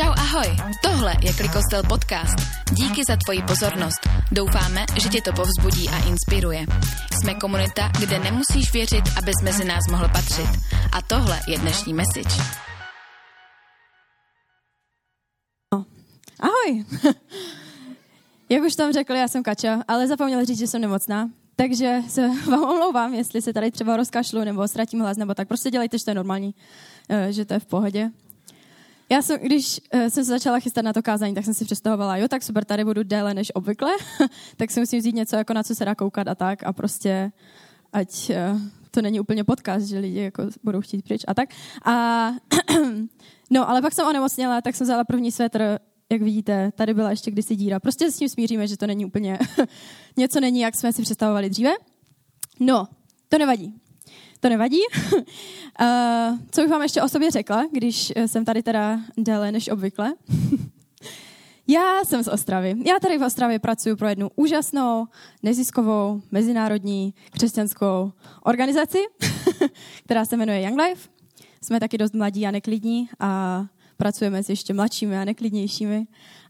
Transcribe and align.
Čau 0.00 0.12
ahoj, 0.16 0.56
tohle 0.82 1.12
je 1.22 1.32
Klikostel 1.32 1.82
podcast. 1.88 2.38
Díky 2.72 3.02
za 3.08 3.16
tvoji 3.16 3.42
pozornost. 3.42 4.08
Doufáme, 4.32 4.86
že 5.02 5.08
tě 5.08 5.20
to 5.20 5.32
povzbudí 5.32 5.88
a 5.88 6.08
inspiruje. 6.08 6.66
Jsme 7.12 7.34
komunita, 7.34 7.92
kde 8.00 8.18
nemusíš 8.18 8.72
věřit, 8.72 9.04
abys 9.18 9.34
mezi 9.42 9.64
nás 9.64 9.80
mohl 9.90 10.08
patřit. 10.08 10.48
A 10.92 11.02
tohle 11.02 11.40
je 11.48 11.58
dnešní 11.58 11.94
message. 11.94 12.42
Ahoj! 16.40 16.84
Jak 18.48 18.62
už 18.62 18.76
tam 18.76 18.92
řekl, 18.92 19.12
já 19.14 19.28
jsem 19.28 19.42
Kača, 19.42 19.82
ale 19.88 20.06
zapomněla 20.06 20.44
říct, 20.44 20.58
že 20.58 20.66
jsem 20.66 20.80
nemocná. 20.80 21.30
Takže 21.56 21.98
se 22.08 22.28
vám 22.50 22.62
omlouvám, 22.64 23.14
jestli 23.14 23.42
se 23.42 23.52
tady 23.52 23.70
třeba 23.70 23.96
rozkašlu 23.96 24.44
nebo 24.44 24.68
ztratím 24.68 25.00
hlas, 25.00 25.16
nebo 25.16 25.34
tak. 25.34 25.48
Prostě 25.48 25.70
dělejte, 25.70 25.98
že 25.98 26.04
to 26.04 26.10
je 26.10 26.14
normální, 26.14 26.54
eh, 27.08 27.32
že 27.32 27.44
to 27.44 27.54
je 27.54 27.60
v 27.60 27.66
pohodě. 27.66 28.10
Já 29.12 29.22
jsem, 29.22 29.40
když 29.40 29.80
eh, 29.90 30.10
jsem 30.10 30.24
se 30.24 30.30
začala 30.30 30.58
chystat 30.60 30.84
na 30.84 30.92
to 30.92 31.02
kázání, 31.02 31.34
tak 31.34 31.44
jsem 31.44 31.54
si 31.54 31.64
představovala, 31.64 32.16
jo, 32.16 32.28
tak 32.28 32.42
super, 32.42 32.64
tady 32.64 32.84
budu 32.84 33.02
déle 33.02 33.34
než 33.34 33.52
obvykle, 33.54 33.92
tak 34.56 34.70
si 34.70 34.80
musím 34.80 34.98
vzít 34.98 35.14
něco, 35.14 35.36
jako 35.36 35.52
na 35.52 35.62
co 35.62 35.74
se 35.74 35.84
dá 35.84 35.94
koukat 35.94 36.28
a 36.28 36.34
tak 36.34 36.64
a 36.64 36.72
prostě, 36.72 37.32
ať 37.92 38.30
eh, 38.30 38.54
to 38.90 39.02
není 39.02 39.20
úplně 39.20 39.44
podcast, 39.44 39.86
že 39.86 39.98
lidi 39.98 40.20
jako 40.20 40.42
budou 40.64 40.80
chtít 40.80 41.02
pryč 41.02 41.22
a 41.28 41.34
tak. 41.34 41.48
A 41.84 42.26
no, 43.50 43.70
ale 43.70 43.82
pak 43.82 43.94
jsem 43.94 44.06
onemocněla, 44.06 44.60
tak 44.60 44.74
jsem 44.76 44.84
vzala 44.84 45.04
první 45.04 45.32
svetr, 45.32 45.78
jak 46.12 46.22
vidíte, 46.22 46.72
tady 46.72 46.94
byla 46.94 47.10
ještě 47.10 47.30
kdysi 47.30 47.56
díra. 47.56 47.80
Prostě 47.80 48.10
s 48.10 48.16
tím 48.16 48.28
smíříme, 48.28 48.66
že 48.66 48.76
to 48.76 48.86
není 48.86 49.04
úplně, 49.04 49.38
něco 50.16 50.40
není, 50.40 50.60
jak 50.60 50.74
jsme 50.74 50.92
si 50.92 51.02
představovali 51.02 51.50
dříve. 51.50 51.70
No, 52.60 52.88
to 53.28 53.38
nevadí. 53.38 53.74
To 54.40 54.48
nevadí. 54.48 54.80
uh, 55.12 56.38
co 56.50 56.60
bych 56.60 56.70
vám 56.70 56.82
ještě 56.82 57.02
o 57.02 57.08
sobě 57.08 57.30
řekla, 57.30 57.64
když 57.72 58.12
jsem 58.26 58.44
tady 58.44 58.62
teda 58.62 59.00
déle 59.16 59.52
než 59.52 59.68
obvykle? 59.68 60.14
Já 61.70 62.04
jsem 62.04 62.22
z 62.22 62.28
Ostravy. 62.28 62.74
Já 62.86 62.98
tady 63.00 63.18
v 63.18 63.22
Ostravě 63.22 63.58
pracuji 63.58 63.96
pro 63.96 64.08
jednu 64.08 64.30
úžasnou, 64.36 65.06
neziskovou, 65.42 66.22
mezinárodní 66.30 67.14
křesťanskou 67.30 68.12
organizaci, 68.42 68.98
která 70.04 70.24
se 70.24 70.36
jmenuje 70.36 70.62
Young 70.62 70.80
Life. 70.80 71.08
Jsme 71.62 71.80
taky 71.80 71.98
dost 71.98 72.14
mladí 72.14 72.46
a 72.46 72.50
neklidní 72.50 73.08
a 73.20 73.64
pracujeme 73.96 74.42
s 74.42 74.48
ještě 74.48 74.74
mladšími 74.74 75.18
a 75.18 75.24
neklidnějšími. 75.24 76.06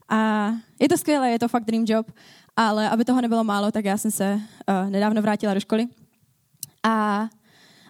A 0.09 0.51
je 0.79 0.89
to 0.89 0.97
skvělé, 0.97 1.31
je 1.31 1.39
to 1.39 1.47
fakt 1.47 1.65
dream 1.65 1.85
job, 1.87 2.11
ale 2.55 2.89
aby 2.89 3.05
toho 3.05 3.21
nebylo 3.21 3.43
málo, 3.43 3.71
tak 3.71 3.85
já 3.85 3.97
jsem 3.97 4.11
se 4.11 4.33
uh, 4.33 4.89
nedávno 4.89 5.21
vrátila 5.21 5.53
do 5.53 5.59
školy. 5.59 5.87
A 6.83 7.27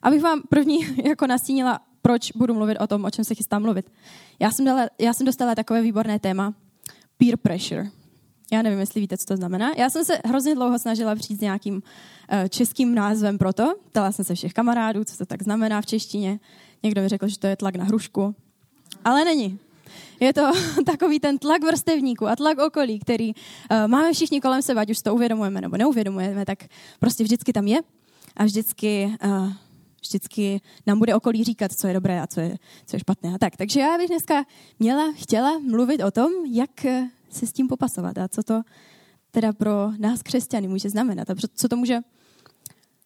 abych 0.02 0.22
vám 0.22 0.42
první 0.50 0.80
jako 1.06 1.28
nastínila, 1.28 1.80
proč 2.02 2.32
budu 2.32 2.54
mluvit 2.54 2.78
o 2.78 2.88
tom, 2.88 3.06
o 3.06 3.10
čem 3.10 3.26
se 3.26 3.36
chystám 3.36 3.62
mluvit. 3.62 3.92
Já 4.40 4.52
jsem, 4.52 4.66
dala, 4.66 4.88
já 5.00 5.14
jsem 5.14 5.26
dostala 5.26 5.56
takové 5.56 5.82
výborné 5.82 6.20
téma, 6.20 6.54
peer 7.18 7.38
pressure. 7.38 7.90
Já 8.52 8.62
nevím, 8.62 8.80
jestli 8.80 9.02
víte, 9.02 9.18
co 9.18 9.26
to 9.26 9.38
znamená. 9.38 9.72
Já 9.78 9.90
jsem 9.90 10.06
se 10.06 10.22
hrozně 10.26 10.56
dlouho 10.56 10.80
snažila 10.80 11.16
přijít 11.16 11.38
s 11.38 11.42
nějakým 11.42 11.76
uh, 11.76 12.48
českým 12.50 12.96
názvem 12.96 13.38
pro 13.38 13.54
to. 13.54 13.74
Ptala 13.90 14.12
jsem 14.12 14.26
se 14.26 14.36
všech 14.36 14.54
kamarádů, 14.54 15.04
co 15.04 15.18
to 15.18 15.26
tak 15.26 15.44
znamená 15.44 15.82
v 15.82 15.86
češtině. 15.86 16.40
Někdo 16.84 17.02
mi 17.02 17.08
řekl, 17.08 17.28
že 17.28 17.40
to 17.40 17.48
je 17.48 17.56
tlak 17.56 17.76
na 17.76 17.84
hrušku. 17.84 18.36
Ale 19.06 19.26
není. 19.26 19.60
Je 20.20 20.34
to 20.34 20.52
takový 20.86 21.20
ten 21.20 21.38
tlak 21.38 21.64
vrstevníků 21.64 22.28
a 22.28 22.36
tlak 22.36 22.60
okolí, 22.60 23.00
který 23.00 23.34
uh, 23.34 23.88
máme 23.88 24.14
všichni 24.14 24.42
kolem 24.42 24.62
sebe, 24.62 24.82
ať 24.82 24.90
už 24.90 25.02
to 25.02 25.16
uvědomujeme 25.16 25.62
nebo 25.62 25.78
neuvědomujeme, 25.78 26.46
tak 26.46 26.64
prostě 27.00 27.24
vždycky 27.24 27.54
tam 27.54 27.68
je 27.68 27.80
a 28.38 28.44
vždycky, 28.44 29.16
uh, 29.26 29.52
vždycky 30.02 30.62
nám 30.88 31.00
bude 31.00 31.16
okolí 31.16 31.44
říkat, 31.44 31.72
co 31.72 31.88
je 31.88 31.94
dobré 31.94 32.22
a 32.22 32.28
co 32.28 32.40
je, 32.40 32.58
co 32.86 32.96
je 32.96 33.00
špatné 33.00 33.36
a 33.36 33.38
tak. 33.38 33.58
Takže 33.58 33.80
já 33.80 33.98
bych 33.98 34.08
dneska 34.08 34.46
měla, 34.80 35.14
chtěla 35.16 35.60
mluvit 35.60 36.04
o 36.04 36.12
tom, 36.12 36.32
jak 36.52 36.86
se 37.30 37.48
s 37.48 37.54
tím 37.54 37.68
popasovat 37.68 38.18
a 38.18 38.28
co 38.28 38.44
to 38.44 38.62
teda 39.32 39.54
pro 39.54 39.92
nás 39.98 40.22
křesťany 40.22 40.68
může 40.68 40.90
znamenat 40.90 41.30
a 41.30 41.36
co 41.56 41.68
to 41.68 41.76
může, 41.76 42.00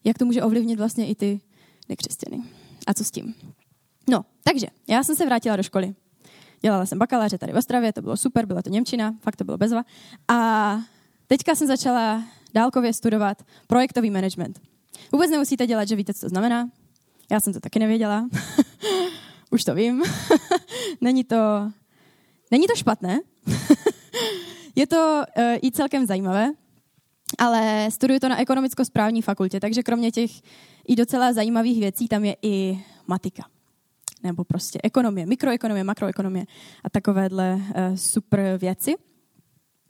jak 0.04 0.18
to 0.18 0.26
může 0.26 0.44
ovlivnit 0.44 0.80
vlastně 0.80 1.08
i 1.08 1.16
ty 1.16 1.42
nekřesťany. 1.90 2.44
A 2.88 2.94
co 2.94 3.04
s 3.04 3.12
tím? 3.12 3.36
No, 4.10 4.26
takže 4.44 4.68
já 4.88 5.04
jsem 5.04 5.16
se 5.16 5.26
vrátila 5.26 5.56
do 5.56 5.64
školy. 5.64 5.96
Dělala 6.62 6.86
jsem 6.86 7.00
bakaláře 7.00 7.38
tady 7.38 7.54
v 7.54 7.56
Ostravě, 7.56 7.94
to 7.94 8.02
bylo 8.02 8.18
super, 8.18 8.46
byla 8.46 8.62
to 8.62 8.70
Němčina, 8.70 9.16
fakt 9.22 9.36
to 9.36 9.44
bylo 9.44 9.58
bezva. 9.58 9.84
A 10.28 10.80
teďka 11.28 11.56
jsem 11.56 11.68
začala 11.68 12.24
dálkově 12.54 12.94
studovat 12.94 13.44
projektový 13.68 14.10
management. 14.10 14.62
Vůbec 15.12 15.32
nemusíte 15.32 15.68
dělat, 15.68 15.88
že 15.88 15.96
víte, 15.96 16.14
co 16.14 16.22
to 16.22 16.30
znamená. 16.30 16.70
Já 17.32 17.40
jsem 17.40 17.54
to 17.54 17.60
taky 17.60 17.80
nevěděla. 17.80 18.30
Už 19.52 19.64
to 19.64 19.76
vím. 19.76 20.04
není 21.02 21.24
to, 21.24 21.72
není 22.52 22.68
to 22.68 22.76
špatné. 22.76 23.20
Je 24.76 24.88
to 24.88 25.24
uh, 25.38 25.44
i 25.64 25.72
celkem 25.72 26.06
zajímavé, 26.06 26.52
ale 27.38 27.88
studuju 27.92 28.20
to 28.20 28.30
na 28.30 28.40
ekonomicko-správní 28.40 29.22
fakultě, 29.22 29.60
takže 29.60 29.84
kromě 29.84 30.12
těch 30.12 30.32
i 30.88 30.96
docela 30.96 31.34
zajímavých 31.34 31.80
věcí 31.80 32.08
tam 32.08 32.26
je 32.26 32.36
i 32.42 32.84
matika 33.08 33.44
nebo 34.24 34.44
prostě 34.44 34.80
ekonomie, 34.84 35.26
mikroekonomie, 35.26 35.84
makroekonomie 35.84 36.46
a 36.84 36.90
takovéhle 36.90 37.54
uh, 37.56 37.96
super 37.96 38.58
věci. 38.58 38.96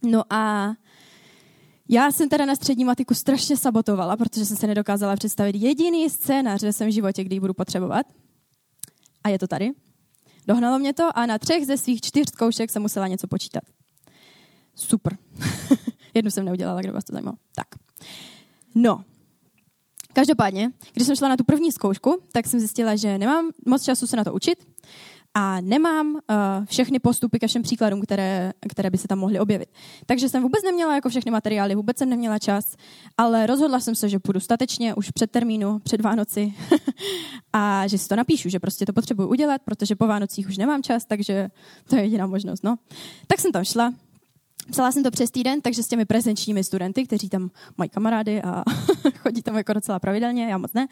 No 0.04 0.24
a 0.34 0.74
já 1.90 2.12
jsem 2.12 2.30
teda 2.30 2.46
na 2.46 2.56
střední 2.56 2.86
matiku 2.86 3.14
strašně 3.14 3.58
sabotovala, 3.58 4.18
protože 4.18 4.46
jsem 4.46 4.58
se 4.58 4.68
nedokázala 4.68 5.16
představit 5.16 5.56
jediný 5.56 6.10
scénář 6.10 6.64
ve 6.64 6.74
svém 6.74 6.92
životě, 6.92 7.24
kdy 7.24 7.36
ji 7.36 7.40
budu 7.40 7.54
potřebovat. 7.54 8.06
A 9.24 9.30
je 9.30 9.40
to 9.40 9.48
tady. 9.48 9.72
Dohnalo 10.48 10.80
mě 10.80 10.94
to 10.94 11.18
a 11.18 11.26
na 11.26 11.38
třech 11.38 11.66
ze 11.66 11.78
svých 11.78 12.02
čtyř 12.02 12.28
zkoušek 12.28 12.72
jsem 12.72 12.82
musela 12.82 13.08
něco 13.08 13.28
počítat. 13.28 13.64
Super. 14.76 15.18
Jednu 16.14 16.32
jsem 16.32 16.46
neudělala, 16.46 16.82
kdo 16.82 16.94
vás 16.94 17.04
to 17.04 17.14
zajímalo. 17.14 17.38
Tak. 17.56 17.68
No, 18.76 19.04
Každopádně, 20.16 20.72
když 20.94 21.08
jsem 21.08 21.16
šla 21.16 21.30
na 21.30 21.38
tu 21.38 21.44
první 21.44 21.72
zkoušku, 21.72 22.22
tak 22.32 22.48
jsem 22.48 22.60
zjistila, 22.60 22.96
že 22.96 23.18
nemám 23.18 23.50
moc 23.66 23.84
času 23.84 24.08
se 24.08 24.18
na 24.18 24.24
to 24.24 24.34
učit 24.34 24.68
a 25.38 25.62
nemám 25.62 26.14
uh, 26.14 26.20
všechny 26.66 27.00
postupy 27.00 27.40
ke 27.40 27.48
všem 27.48 27.62
příkladům, 27.62 28.02
které, 28.02 28.54
které 28.70 28.90
by 28.90 28.98
se 28.98 29.08
tam 29.08 29.20
mohly 29.20 29.40
objevit. 29.40 29.70
Takže 30.06 30.30
jsem 30.30 30.44
vůbec 30.44 30.64
neměla 30.64 30.96
jako 30.96 31.10
všechny 31.10 31.32
materiály, 31.32 31.76
vůbec 31.76 31.98
jsem 31.98 32.10
neměla 32.10 32.40
čas, 32.40 32.76
ale 33.18 33.46
rozhodla 33.46 33.80
jsem 33.80 33.96
se, 33.96 34.10
že 34.10 34.20
půjdu 34.20 34.40
statečně 34.40 34.96
už 34.96 35.12
před 35.12 35.32
termínu, 35.32 35.80
před 35.80 36.02
Vánoci 36.02 36.54
a 37.54 37.88
že 37.88 37.98
si 37.98 38.08
to 38.08 38.16
napíšu, 38.16 38.50
že 38.50 38.60
prostě 38.60 38.86
to 38.86 38.94
potřebuji 38.94 39.28
udělat, 39.28 39.62
protože 39.66 39.96
po 39.96 40.08
Vánocích 40.08 40.48
už 40.48 40.58
nemám 40.58 40.84
čas, 40.84 41.06
takže 41.06 41.50
to 41.90 41.96
je 41.96 42.02
jediná 42.02 42.28
možnost. 42.28 42.64
No. 42.64 42.76
Tak 43.28 43.40
jsem 43.40 43.52
tam 43.52 43.64
šla, 43.64 43.94
Psala 44.72 44.92
jsem 44.92 45.04
to 45.04 45.12
přes 45.12 45.32
týden, 45.32 45.62
takže 45.62 45.84
s 45.84 45.88
těmi 45.88 46.06
prezenčními 46.06 46.64
studenty, 46.64 47.06
kteří 47.06 47.30
tam 47.30 47.50
mají 47.78 47.90
kamarády 47.90 48.42
a 48.42 48.64
chodí 49.20 49.42
tam 49.42 49.58
jako 49.58 49.74
docela 49.74 50.00
pravidelně, 50.00 50.48
já 50.48 50.58
moc 50.58 50.74
ne. 50.74 50.88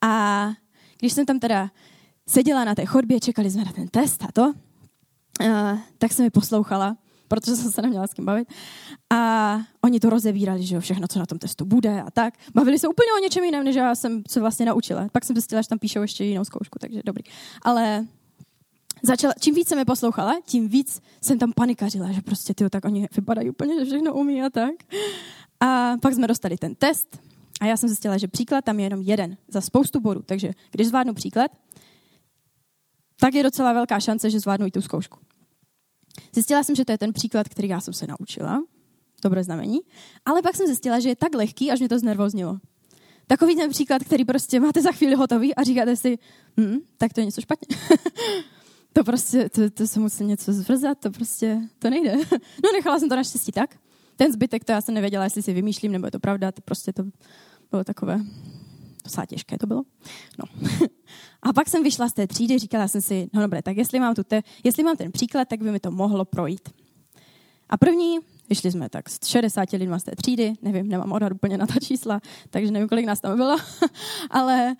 A 0.00 0.50
když 0.98 1.12
jsem 1.12 1.26
tam 1.26 1.38
teda 1.38 1.70
seděla 2.28 2.64
na 2.64 2.74
té 2.74 2.84
chodbě, 2.84 3.20
čekali 3.20 3.50
jsme 3.50 3.64
na 3.64 3.72
ten 3.72 3.88
test 3.88 4.24
a 4.24 4.28
to, 4.32 4.42
uh, 4.42 5.78
tak 5.98 6.12
jsem 6.12 6.24
mi 6.24 6.30
poslouchala, 6.30 6.96
protože 7.28 7.56
jsem 7.56 7.72
se 7.72 7.82
neměla 7.82 8.06
s 8.06 8.14
kým 8.14 8.24
bavit. 8.24 8.48
A 9.10 9.60
oni 9.84 10.00
to 10.00 10.10
rozevírali, 10.10 10.62
že 10.62 10.74
jo, 10.74 10.80
všechno, 10.80 11.08
co 11.08 11.18
na 11.18 11.26
tom 11.26 11.38
testu 11.38 11.64
bude 11.64 12.02
a 12.02 12.10
tak. 12.10 12.34
Bavili 12.54 12.78
se 12.78 12.88
úplně 12.88 13.12
o 13.18 13.22
něčem 13.22 13.44
jiném, 13.44 13.64
než 13.64 13.76
já 13.76 13.94
jsem 13.94 14.22
se 14.28 14.40
vlastně 14.40 14.66
naučila. 14.66 15.08
Pak 15.12 15.24
jsem 15.24 15.36
zjistila, 15.36 15.62
že 15.62 15.68
tam 15.68 15.78
píšou 15.78 16.02
ještě 16.02 16.24
jinou 16.24 16.44
zkoušku, 16.44 16.78
takže 16.78 17.00
dobrý. 17.04 17.24
Ale 17.62 18.06
začala, 19.02 19.34
čím 19.40 19.54
víc 19.54 19.68
jsem 19.68 19.78
je 19.78 19.84
poslouchala, 19.84 20.40
tím 20.44 20.68
víc 20.68 21.00
jsem 21.20 21.38
tam 21.38 21.52
panikařila, 21.52 22.12
že 22.12 22.20
prostě 22.22 22.54
ty 22.54 22.70
tak 22.70 22.84
oni 22.84 23.08
vypadají 23.16 23.50
úplně, 23.50 23.78
že 23.78 23.84
všechno 23.84 24.14
umí 24.14 24.42
a 24.42 24.50
tak. 24.50 24.74
A 25.60 25.96
pak 26.02 26.14
jsme 26.14 26.26
dostali 26.26 26.56
ten 26.56 26.74
test 26.74 27.18
a 27.60 27.66
já 27.66 27.76
jsem 27.76 27.88
zjistila, 27.88 28.18
že 28.18 28.28
příklad 28.28 28.64
tam 28.64 28.78
je 28.78 28.86
jenom 28.86 29.00
jeden 29.00 29.36
za 29.48 29.60
spoustu 29.60 30.00
bodů. 30.00 30.22
Takže 30.26 30.50
když 30.70 30.88
zvládnu 30.88 31.14
příklad, 31.14 31.50
tak 33.22 33.34
je 33.34 33.42
docela 33.42 33.72
velká 33.72 34.00
šance, 34.00 34.30
že 34.30 34.40
zvládnu 34.40 34.66
i 34.66 34.70
tu 34.70 34.80
zkoušku. 34.80 35.18
Zjistila 36.32 36.62
jsem, 36.62 36.74
že 36.74 36.84
to 36.84 36.92
je 36.92 36.98
ten 36.98 37.12
příklad, 37.12 37.48
který 37.48 37.68
já 37.68 37.80
jsem 37.80 37.94
se 37.94 38.06
naučila. 38.06 38.62
Dobré 39.22 39.44
znamení. 39.44 39.78
Ale 40.24 40.42
pak 40.42 40.56
jsem 40.56 40.66
zjistila, 40.66 41.00
že 41.00 41.08
je 41.08 41.16
tak 41.16 41.34
lehký, 41.34 41.70
až 41.70 41.78
mě 41.78 41.88
to 41.88 41.98
znervoznilo. 41.98 42.58
Takový 43.26 43.56
ten 43.56 43.70
příklad, 43.70 44.04
který 44.04 44.24
prostě 44.24 44.60
máte 44.60 44.82
za 44.82 44.92
chvíli 44.92 45.14
hotový 45.14 45.54
a 45.54 45.62
říkáte 45.62 45.96
si, 45.96 46.18
hm, 46.60 46.78
tak 46.98 47.12
to 47.12 47.20
je 47.20 47.24
něco 47.24 47.40
špatně. 47.40 47.76
to 48.92 49.04
prostě, 49.04 49.48
to, 49.48 49.70
to 49.70 49.86
se 49.86 50.00
musí 50.00 50.24
něco 50.24 50.52
zvrzat, 50.52 50.98
to 50.98 51.10
prostě, 51.10 51.60
to 51.78 51.90
nejde. 51.90 52.16
no 52.64 52.72
nechala 52.72 52.98
jsem 52.98 53.08
to 53.08 53.16
naštěstí 53.16 53.52
tak. 53.52 53.76
Ten 54.16 54.32
zbytek, 54.32 54.64
to 54.64 54.72
já 54.72 54.80
jsem 54.80 54.94
nevěděla, 54.94 55.24
jestli 55.24 55.42
si 55.42 55.52
vymýšlím, 55.52 55.92
nebo 55.92 56.06
je 56.06 56.10
to 56.10 56.20
pravda, 56.20 56.52
to 56.52 56.62
prostě 56.62 56.92
to 56.92 57.02
bylo 57.70 57.84
takové, 57.84 58.20
docela 59.04 59.26
těžké 59.26 59.58
to 59.58 59.66
bylo. 59.66 59.82
No. 60.38 60.68
A 61.42 61.52
pak 61.52 61.68
jsem 61.68 61.82
vyšla 61.82 62.08
z 62.08 62.12
té 62.12 62.26
třídy, 62.26 62.58
říkala 62.58 62.88
jsem 62.88 63.00
si, 63.00 63.30
no 63.32 63.42
dobré, 63.42 63.62
tak 63.62 63.76
jestli 63.76 64.00
mám, 64.00 64.14
tu 64.14 64.24
te, 64.24 64.42
jestli 64.64 64.82
mám 64.82 64.96
ten 64.96 65.12
příklad, 65.12 65.48
tak 65.48 65.62
by 65.62 65.70
mi 65.70 65.80
to 65.80 65.90
mohlo 65.90 66.24
projít. 66.24 66.68
A 67.68 67.76
první 67.76 68.18
Vyšli 68.52 68.72
jsme 68.72 68.88
tak 68.88 69.08
z 69.08 69.26
60 69.26 69.72
lidma 69.72 69.98
z 69.98 70.02
té 70.02 70.12
třídy, 70.16 70.52
nevím, 70.62 70.88
nemám 70.88 71.12
odhad 71.12 71.32
úplně 71.32 71.58
na 71.58 71.66
ta 71.66 71.74
čísla, 71.80 72.20
takže 72.50 72.72
nevím, 72.72 72.88
kolik 72.88 73.06
nás 73.06 73.20
tam 73.20 73.36
bylo, 73.36 73.56
ale 74.30 74.74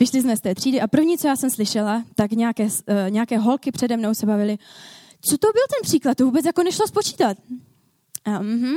vyšli 0.00 0.22
jsme 0.22 0.36
z 0.36 0.40
té 0.40 0.54
třídy 0.54 0.80
a 0.80 0.86
první, 0.86 1.18
co 1.18 1.28
já 1.28 1.36
jsem 1.36 1.50
slyšela, 1.50 2.04
tak 2.14 2.30
nějaké, 2.30 2.64
uh, 2.64 2.70
nějaké 3.08 3.38
holky 3.38 3.72
přede 3.72 3.96
mnou 3.96 4.14
se 4.14 4.26
bavily, 4.26 4.58
co 5.20 5.38
to 5.38 5.46
byl 5.46 5.62
ten 5.70 5.82
příklad? 5.82 6.16
To 6.16 6.24
vůbec 6.24 6.46
jako 6.46 6.62
nešlo 6.62 6.86
spočítat. 6.86 7.36
Uh-huh. 8.26 8.76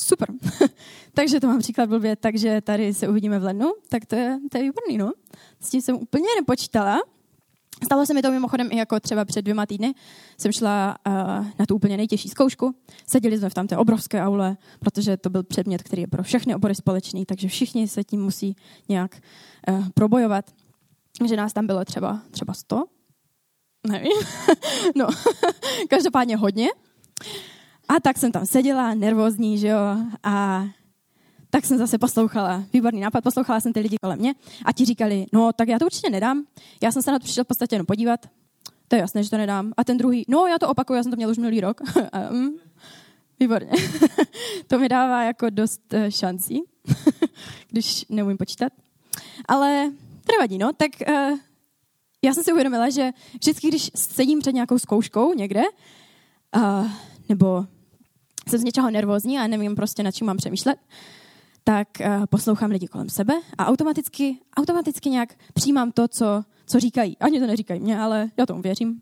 Super. 0.00 0.28
takže 1.14 1.40
to 1.40 1.46
mám 1.46 1.58
příklad 1.58 1.88
blbě, 1.88 2.16
takže 2.16 2.60
tady 2.60 2.94
se 2.94 3.08
uvidíme 3.08 3.38
v 3.38 3.44
lednu, 3.44 3.72
tak 3.88 4.06
to 4.06 4.16
je, 4.16 4.38
to 4.50 4.58
je 4.58 4.64
výborný, 4.64 4.98
no. 4.98 5.12
S 5.60 5.70
tím 5.70 5.82
jsem 5.82 5.96
úplně 5.96 6.28
nepočítala. 6.40 6.98
Stalo 7.84 8.06
se 8.06 8.14
mi 8.14 8.22
to 8.22 8.30
mimochodem 8.30 8.68
i 8.72 8.76
jako 8.76 9.00
třeba 9.00 9.24
před 9.24 9.42
dvěma 9.42 9.66
týdny. 9.66 9.94
Jsem 10.38 10.52
šla 10.52 10.96
uh, 11.06 11.12
na 11.58 11.66
tu 11.68 11.74
úplně 11.74 11.96
nejtěžší 11.96 12.28
zkoušku. 12.28 12.74
Seděli 13.06 13.38
jsme 13.38 13.50
v 13.50 13.54
tam 13.54 13.66
té 13.66 13.76
obrovské 13.76 14.22
aule, 14.22 14.56
protože 14.78 15.16
to 15.16 15.30
byl 15.30 15.42
předmět, 15.42 15.82
který 15.82 16.02
je 16.02 16.08
pro 16.08 16.22
všechny 16.22 16.54
obory 16.54 16.74
společný, 16.74 17.26
takže 17.26 17.48
všichni 17.48 17.88
se 17.88 18.04
tím 18.04 18.22
musí 18.22 18.56
nějak 18.88 19.20
uh, 19.68 19.88
probojovat. 19.88 20.50
Takže 21.18 21.36
nás 21.36 21.52
tam 21.52 21.66
bylo 21.66 21.84
třeba, 21.84 22.22
třeba 22.30 22.54
100, 22.54 22.84
nevím, 23.88 24.12
no, 24.96 25.06
každopádně 25.88 26.36
hodně. 26.36 26.68
A 27.88 28.00
tak 28.00 28.18
jsem 28.18 28.32
tam 28.32 28.46
seděla, 28.46 28.94
nervózní, 28.94 29.58
že 29.58 29.68
jo, 29.68 29.78
a 30.22 30.64
tak 31.50 31.66
jsem 31.66 31.78
zase 31.78 31.98
poslouchala, 31.98 32.64
výborný 32.72 33.00
nápad, 33.00 33.24
poslouchala 33.24 33.60
jsem 33.60 33.72
ty 33.72 33.80
lidi 33.80 33.96
kolem 34.02 34.18
mě 34.18 34.34
a 34.64 34.72
ti 34.72 34.84
říkali, 34.84 35.26
no 35.32 35.52
tak 35.52 35.68
já 35.68 35.78
to 35.78 35.84
určitě 35.84 36.10
nedám, 36.10 36.44
já 36.82 36.92
jsem 36.92 37.02
se 37.02 37.12
na 37.12 37.18
to 37.18 37.24
přišel 37.24 37.44
v 37.44 37.46
podstatě 37.46 37.74
jenom 37.74 37.86
podívat, 37.86 38.26
to 38.88 38.96
je 38.96 39.00
jasné, 39.00 39.22
že 39.22 39.30
to 39.30 39.36
nedám. 39.36 39.72
A 39.76 39.84
ten 39.84 39.96
druhý, 39.96 40.24
no 40.28 40.46
já 40.46 40.58
to 40.58 40.68
opakuju, 40.68 40.96
já 40.96 41.02
jsem 41.02 41.12
to 41.12 41.16
měl 41.16 41.30
už 41.30 41.38
minulý 41.38 41.60
rok. 41.60 41.80
mm, 42.30 42.50
výborně. 43.40 43.70
to 44.66 44.78
mi 44.78 44.88
dává 44.88 45.22
jako 45.22 45.50
dost 45.50 45.92
uh, 45.92 46.08
šancí, 46.08 46.62
když 47.70 48.04
neumím 48.08 48.36
počítat. 48.36 48.72
Ale 49.48 49.90
to 50.26 50.32
nevadí, 50.32 50.58
no, 50.58 50.72
tak 50.72 50.90
uh, 51.08 51.38
já 52.22 52.34
jsem 52.34 52.44
si 52.44 52.52
uvědomila, 52.52 52.90
že 52.90 53.10
vždycky, 53.32 53.68
když 53.68 53.90
sedím 53.94 54.40
před 54.40 54.52
nějakou 54.52 54.78
zkouškou 54.78 55.34
někde, 55.34 55.62
uh, 56.56 56.90
nebo 57.28 57.66
jsem 58.50 58.60
z 58.60 58.64
něčeho 58.64 58.90
nervózní 58.90 59.38
a 59.38 59.46
nevím 59.46 59.74
prostě, 59.74 60.02
nad 60.02 60.14
čím 60.14 60.26
mám 60.26 60.36
přemýšlet, 60.36 60.78
tak 61.64 61.88
uh, 62.00 62.26
poslouchám 62.26 62.70
lidi 62.70 62.88
kolem 62.88 63.08
sebe 63.08 63.34
a 63.58 63.66
automaticky, 63.66 64.38
automaticky 64.56 65.10
nějak 65.10 65.34
přijímám 65.54 65.92
to, 65.92 66.08
co, 66.08 66.42
co 66.66 66.80
říkají. 66.80 67.16
Ani 67.18 67.40
to 67.40 67.46
neříkají 67.46 67.80
mě, 67.80 68.00
ale 68.00 68.30
já 68.36 68.46
tomu 68.46 68.62
věřím. 68.62 69.00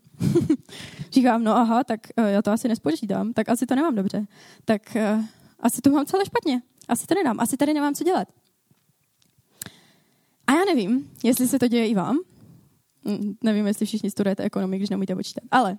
Říkám, 1.11 1.43
no 1.43 1.55
aha, 1.55 1.83
tak 1.83 1.99
uh, 2.17 2.25
já 2.25 2.41
to 2.41 2.51
asi 2.51 2.67
nespočítám, 2.67 3.33
tak 3.33 3.49
asi 3.49 3.65
to 3.65 3.75
nemám 3.75 3.95
dobře. 3.95 4.25
Tak 4.65 4.81
uh, 4.95 5.23
asi 5.59 5.81
to 5.81 5.89
mám 5.89 6.05
celé 6.05 6.25
špatně. 6.25 6.61
Asi 6.87 7.07
to 7.07 7.15
nedám, 7.15 7.39
asi 7.39 7.57
tady 7.57 7.73
nemám 7.73 7.95
co 7.95 8.03
dělat. 8.03 8.27
A 10.47 10.51
já 10.51 10.65
nevím, 10.65 11.11
jestli 11.23 11.47
se 11.47 11.59
to 11.59 11.67
děje 11.67 11.87
i 11.87 11.95
vám. 11.95 12.17
Mm, 13.03 13.33
nevím, 13.43 13.67
jestli 13.67 13.85
všichni 13.85 14.11
studujete 14.11 14.43
ekonomii, 14.43 14.79
když 14.79 14.89
neumíte 14.89 15.15
počítat. 15.15 15.43
Ale 15.51 15.77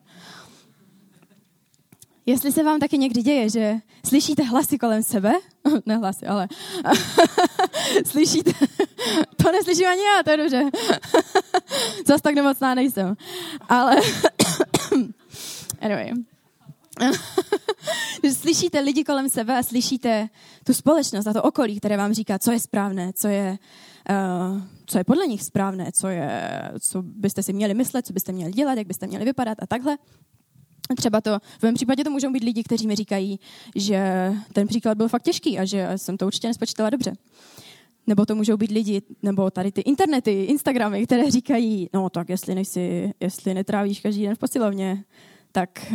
jestli 2.28 2.52
se 2.52 2.62
vám 2.62 2.80
taky 2.80 2.98
někdy 2.98 3.22
děje, 3.22 3.50
že 3.50 3.74
slyšíte 4.06 4.42
hlasy 4.42 4.78
kolem 4.78 5.02
sebe, 5.02 5.32
ne 5.86 5.96
hlasy, 5.96 6.26
ale 6.26 6.48
slyšíte, 8.06 8.52
to 9.42 9.52
neslyším 9.52 9.86
ani 9.86 10.02
já, 10.02 10.22
to 10.22 10.30
je 10.30 10.36
dobře. 10.36 10.70
Zas 12.06 12.22
tak 12.22 12.34
nemocná 12.34 12.74
nejsem. 12.74 13.16
Ale 13.68 13.96
anyway. 15.80 16.12
slyšíte 18.32 18.80
lidi 18.80 19.04
kolem 19.04 19.28
sebe 19.28 19.58
a 19.58 19.62
slyšíte 19.62 20.28
tu 20.64 20.74
společnost 20.74 21.26
a 21.26 21.32
to 21.32 21.42
okolí, 21.42 21.78
které 21.78 21.96
vám 21.96 22.12
říká, 22.12 22.38
co 22.38 22.52
je 22.52 22.60
správné, 22.60 23.12
co 23.12 23.28
je, 23.28 23.58
uh, 24.10 24.62
co 24.86 24.98
je 24.98 25.04
podle 25.04 25.26
nich 25.26 25.42
správné, 25.42 25.92
co, 25.92 26.08
je, 26.08 26.62
co 26.80 27.02
byste 27.02 27.42
si 27.42 27.52
měli 27.52 27.74
myslet, 27.74 28.06
co 28.06 28.12
byste 28.12 28.32
měli 28.32 28.52
dělat, 28.52 28.78
jak 28.78 28.86
byste 28.86 29.06
měli 29.06 29.24
vypadat 29.24 29.58
a 29.62 29.66
takhle. 29.66 29.98
Třeba 30.96 31.20
to, 31.20 31.38
v 31.58 31.62
mém 31.62 31.74
případě 31.74 32.04
to 32.04 32.10
můžou 32.10 32.30
být 32.32 32.44
lidi, 32.44 32.62
kteří 32.62 32.86
mi 32.86 32.94
říkají, 32.94 33.40
že 33.74 34.32
ten 34.52 34.66
příklad 34.66 34.96
byl 34.96 35.08
fakt 35.08 35.22
těžký 35.22 35.58
a 35.58 35.64
že 35.64 35.88
jsem 35.96 36.16
to 36.16 36.26
určitě 36.26 36.48
nespočítala 36.48 36.90
dobře. 36.90 37.12
Nebo 38.06 38.26
to 38.26 38.34
můžou 38.34 38.56
být 38.56 38.70
lidi, 38.70 39.02
nebo 39.22 39.50
tady 39.50 39.72
ty 39.72 39.80
internety, 39.80 40.44
Instagramy, 40.44 41.06
které 41.06 41.30
říkají, 41.30 41.88
no 41.92 42.10
tak 42.10 42.28
jestli, 42.28 42.54
nejsi, 42.54 43.12
jestli 43.20 43.54
netrávíš 43.54 44.00
každý 44.00 44.22
den 44.22 44.34
v 44.34 44.38
posilovně, 44.38 45.04
tak 45.52 45.92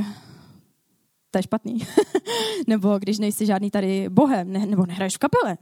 to 1.31 1.39
je 1.39 1.43
špatný. 1.43 1.79
nebo 2.67 2.99
když 2.99 3.19
nejsi 3.19 3.45
žádný 3.45 3.71
tady 3.71 4.09
bohem, 4.09 4.51
ne, 4.51 4.65
nebo 4.65 4.85
nehraješ 4.85 5.15
v 5.15 5.19
kapele, 5.19 5.57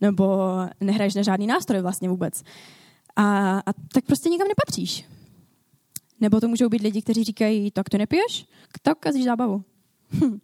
nebo 0.00 0.38
nehraješ 0.80 1.14
na 1.14 1.22
žádný 1.22 1.46
nástroj 1.46 1.80
vlastně 1.80 2.08
vůbec. 2.08 2.42
A, 3.16 3.58
a 3.58 3.72
tak 3.92 4.04
prostě 4.04 4.28
nikam 4.28 4.48
nepatříš. 4.48 5.04
Nebo 6.20 6.40
to 6.40 6.48
můžou 6.48 6.68
být 6.68 6.82
lidi, 6.82 7.02
kteří 7.02 7.24
říkají, 7.24 7.70
tak 7.70 7.88
to 7.88 7.98
nepiješ, 7.98 8.46
tak 8.82 8.98
kazíš 8.98 9.24
zábavu. 9.24 9.64
Hm. 10.12 10.38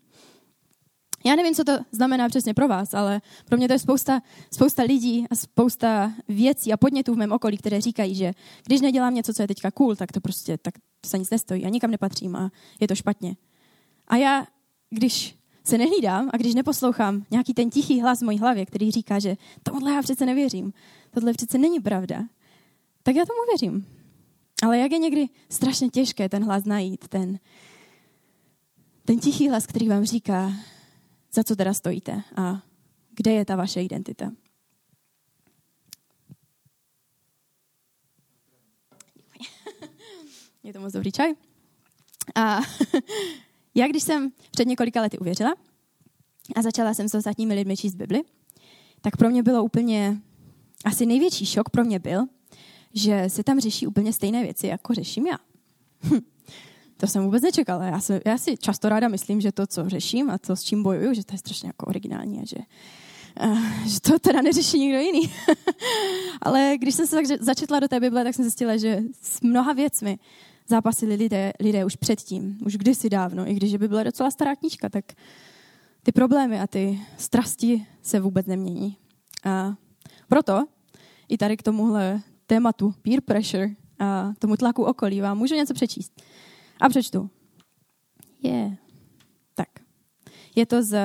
Já 1.25 1.37
nevím, 1.37 1.55
co 1.55 1.64
to 1.64 1.73
znamená 1.93 2.28
přesně 2.28 2.55
pro 2.55 2.69
vás, 2.69 2.94
ale 2.94 3.20
pro 3.44 3.56
mě 3.56 3.69
to 3.69 3.73
je 3.73 3.78
spousta, 3.78 4.23
spousta 4.55 4.82
lidí 4.82 5.26
a 5.31 5.34
spousta 5.34 6.12
věcí 6.28 6.73
a 6.73 6.76
podnětů 6.76 7.14
v 7.14 7.17
mém 7.17 7.32
okolí, 7.32 7.56
které 7.56 7.81
říkají, 7.81 8.14
že 8.14 8.32
když 8.67 8.81
nedělám 8.81 9.14
něco, 9.14 9.34
co 9.34 9.43
je 9.43 9.49
teďka 9.49 9.70
cool, 9.70 9.96
tak 9.96 10.12
to 10.12 10.20
prostě 10.20 10.58
tak 10.58 10.75
to 11.00 11.08
se 11.08 11.19
nic 11.19 11.31
nestojí 11.31 11.64
a 11.64 11.69
nikam 11.69 11.90
nepatřím 11.90 12.37
a 12.37 12.50
je 12.81 12.88
to 12.88 12.94
špatně. 12.94 13.37
A 14.08 14.17
já, 14.17 14.46
když 14.90 15.37
se 15.64 15.79
nehlídám 15.79 16.31
a 16.32 16.37
když 16.37 16.55
neposlouchám 16.55 17.25
nějaký 17.31 17.55
ten 17.55 17.70
tichý 17.70 18.00
hlas 18.00 18.19
v 18.19 18.25
mojí 18.25 18.38
hlavě, 18.38 18.67
který 18.67 18.90
říká, 18.90 19.19
že 19.19 19.37
tohle 19.62 19.93
já 19.93 20.02
přece 20.02 20.26
nevěřím, 20.26 20.72
tohle 21.11 21.32
přece 21.32 21.58
není 21.58 21.81
pravda, 21.81 22.25
tak 23.02 23.17
já 23.17 23.25
tomu 23.26 23.38
věřím. 23.49 23.95
Ale 24.62 24.79
jak 24.79 24.93
je 24.93 24.99
někdy 24.99 25.29
strašně 25.50 25.88
těžké 25.88 26.29
ten 26.29 26.44
hlas 26.44 26.64
najít, 26.64 27.08
ten, 27.08 27.38
ten 29.05 29.19
tichý 29.19 29.49
hlas, 29.49 29.67
který 29.67 29.88
vám 29.88 30.05
říká, 30.05 30.53
za 31.32 31.44
co 31.44 31.56
teda 31.56 31.75
stojíte 31.75 32.23
a 32.37 32.62
kde 33.11 33.32
je 33.32 33.44
ta 33.44 33.56
vaše 33.56 33.82
identita. 33.82 34.32
Je 40.62 40.73
to 40.73 40.81
moc 40.81 40.93
dobrý 40.93 41.12
čaj. 41.12 41.35
A 42.35 42.61
já, 43.75 43.88
když 43.88 44.03
jsem 44.03 44.32
před 44.50 44.69
několika 44.69 45.00
lety 45.00 45.19
uvěřila 45.19 45.55
a 46.56 46.62
začala 46.62 46.94
jsem 46.94 47.08
s 47.08 47.14
ostatními 47.14 47.55
lidmi 47.55 47.76
číst 47.76 47.94
Bibli, 47.94 48.23
tak 49.00 49.17
pro 49.17 49.31
mě 49.31 49.43
bylo 49.43 49.64
úplně, 49.64 50.20
asi 50.85 51.06
největší 51.06 51.47
šok 51.47 51.70
pro 51.70 51.85
mě 51.85 51.99
byl, 51.99 52.26
že 52.96 53.25
se 53.28 53.44
tam 53.44 53.60
řeší 53.60 53.87
úplně 53.87 54.12
stejné 54.12 54.43
věci, 54.43 54.66
jako 54.66 54.94
řeším 54.94 55.26
já. 55.26 55.38
Hm. 56.02 56.20
To 56.96 57.06
jsem 57.06 57.25
vůbec 57.25 57.43
nečekala. 57.43 57.84
Já, 57.84 58.00
se, 58.00 58.20
já 58.26 58.38
si 58.38 58.56
často 58.56 58.88
ráda 58.88 59.08
myslím, 59.08 59.40
že 59.40 59.52
to, 59.52 59.66
co 59.66 59.88
řeším 59.88 60.31
a 60.31 60.38
to, 60.38 60.56
s 60.56 60.62
čím 60.62 60.82
bojuju, 60.82 61.15
že 61.15 61.24
to 61.24 61.34
je 61.34 61.38
strašně 61.38 61.69
jako 61.69 61.86
originální 61.86 62.41
a 62.41 62.44
že, 62.44 62.56
uh, 63.46 63.86
že 63.86 64.00
to 64.00 64.19
teda 64.19 64.43
neřeší 64.43 64.79
nikdo 64.79 64.98
jiný. 64.98 65.20
Ale 66.43 66.74
když 66.79 66.94
jsem 66.94 67.06
se 67.06 67.17
tak 67.17 67.26
začetla 67.41 67.81
do 67.81 67.88
té 67.88 68.00
Bible, 68.00 68.24
tak 68.24 68.34
jsem 68.34 68.44
zjistila, 68.44 68.76
že 68.76 69.03
s 69.22 69.41
mnoha 69.41 69.72
věcmi 69.72 70.19
zápasili 70.69 71.15
lidé, 71.15 71.53
lidé 71.60 71.84
už 71.84 71.96
předtím, 71.96 72.58
už 72.67 72.76
kdysi 72.76 73.10
dávno, 73.10 73.50
i 73.50 73.55
když 73.55 73.76
by 73.76 73.88
byla 73.88 74.03
docela 74.03 74.31
stará 74.31 74.56
knížka, 74.56 74.88
tak 74.88 75.05
ty 76.03 76.12
problémy 76.12 76.60
a 76.60 76.67
ty 76.67 77.00
strasti 77.17 77.86
se 78.03 78.20
vůbec 78.20 78.46
nemění. 78.46 78.96
A 79.44 79.74
proto 80.29 80.65
i 81.29 81.38
tady 81.38 81.56
k 81.56 81.62
tomuhle 81.62 82.22
tématu 82.46 82.94
peer 83.03 83.20
pressure 83.20 83.69
a 83.98 84.32
tomu 84.38 84.56
tlaku 84.56 84.82
okolí 84.82 85.20
vám 85.20 85.38
můžu 85.38 85.55
něco 85.55 85.74
přečíst. 85.74 86.22
A 86.81 86.88
přečtu. 86.88 87.31
Je. 88.43 88.50
Yeah. 88.50 88.72
Tak. 89.55 89.69
Je 90.56 90.67
to 90.67 90.82
z 90.82 90.98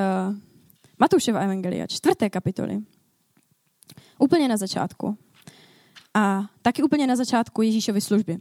Matoušova 0.99 1.39
evangelia, 1.39 1.87
čtvrté 1.87 2.29
kapitoly. 2.29 2.79
Úplně 4.19 4.47
na 4.47 4.57
začátku. 4.57 5.17
A 6.13 6.41
taky 6.61 6.83
úplně 6.83 7.07
na 7.07 7.15
začátku 7.15 7.61
Ježíšovy 7.61 8.01
služby, 8.01 8.37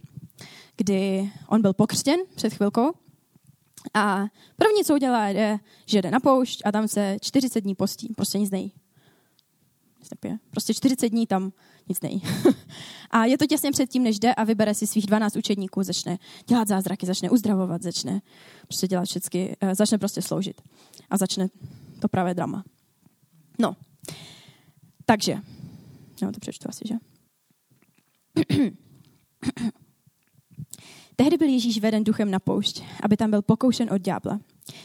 kdy 0.77 1.31
on 1.47 1.61
byl 1.61 1.73
pokřtěn 1.73 2.19
před 2.35 2.53
chvilkou 2.53 2.91
a 3.93 4.25
první, 4.55 4.83
co 4.85 4.93
udělá, 4.93 5.27
je, 5.27 5.59
že 5.85 6.01
jde 6.01 6.11
na 6.11 6.19
poušť 6.19 6.61
a 6.65 6.71
tam 6.71 6.87
se 6.87 7.17
40 7.21 7.61
dní 7.61 7.75
postí. 7.75 8.13
Prostě 8.15 8.39
nic 8.39 8.51
nejí. 8.51 8.73
Prostě 10.51 10.73
40 10.73 11.09
dní 11.09 11.27
tam 11.27 11.51
nic 11.91 12.01
nejí. 12.01 12.23
a 13.11 13.25
je 13.25 13.37
to 13.37 13.45
těsně 13.45 13.71
před 13.71 13.89
tím, 13.89 14.03
než 14.03 14.19
jde 14.19 14.33
a 14.33 14.43
vybere 14.43 14.73
si 14.73 14.87
svých 14.87 15.05
12 15.05 15.35
učedníků, 15.35 15.83
začne 15.83 16.17
dělat 16.47 16.67
zázraky, 16.67 17.05
začne 17.05 17.29
uzdravovat, 17.29 17.81
začne 17.81 18.21
prostě 18.67 18.87
dělat 18.87 19.05
všechny, 19.05 19.55
uh, 19.63 19.73
začne 19.73 19.97
prostě 19.97 20.21
sloužit. 20.21 20.61
A 21.09 21.17
začne 21.17 21.47
to 21.99 22.07
pravé 22.07 22.33
drama. 22.33 22.63
No. 23.59 23.75
Takže, 25.05 25.37
no 26.21 26.31
to 26.31 26.39
přečtu 26.39 26.69
asi, 26.69 26.87
že? 26.87 26.95
Tehdy 31.15 31.37
byl 31.37 31.49
Ježíš 31.49 31.79
veden 31.79 32.03
duchem 32.03 32.31
na 32.31 32.39
poušť, 32.39 32.83
aby 33.03 33.17
tam 33.17 33.29
byl 33.29 33.41
pokoušen 33.41 33.93
od 33.93 34.01
ďábla. 34.01 34.39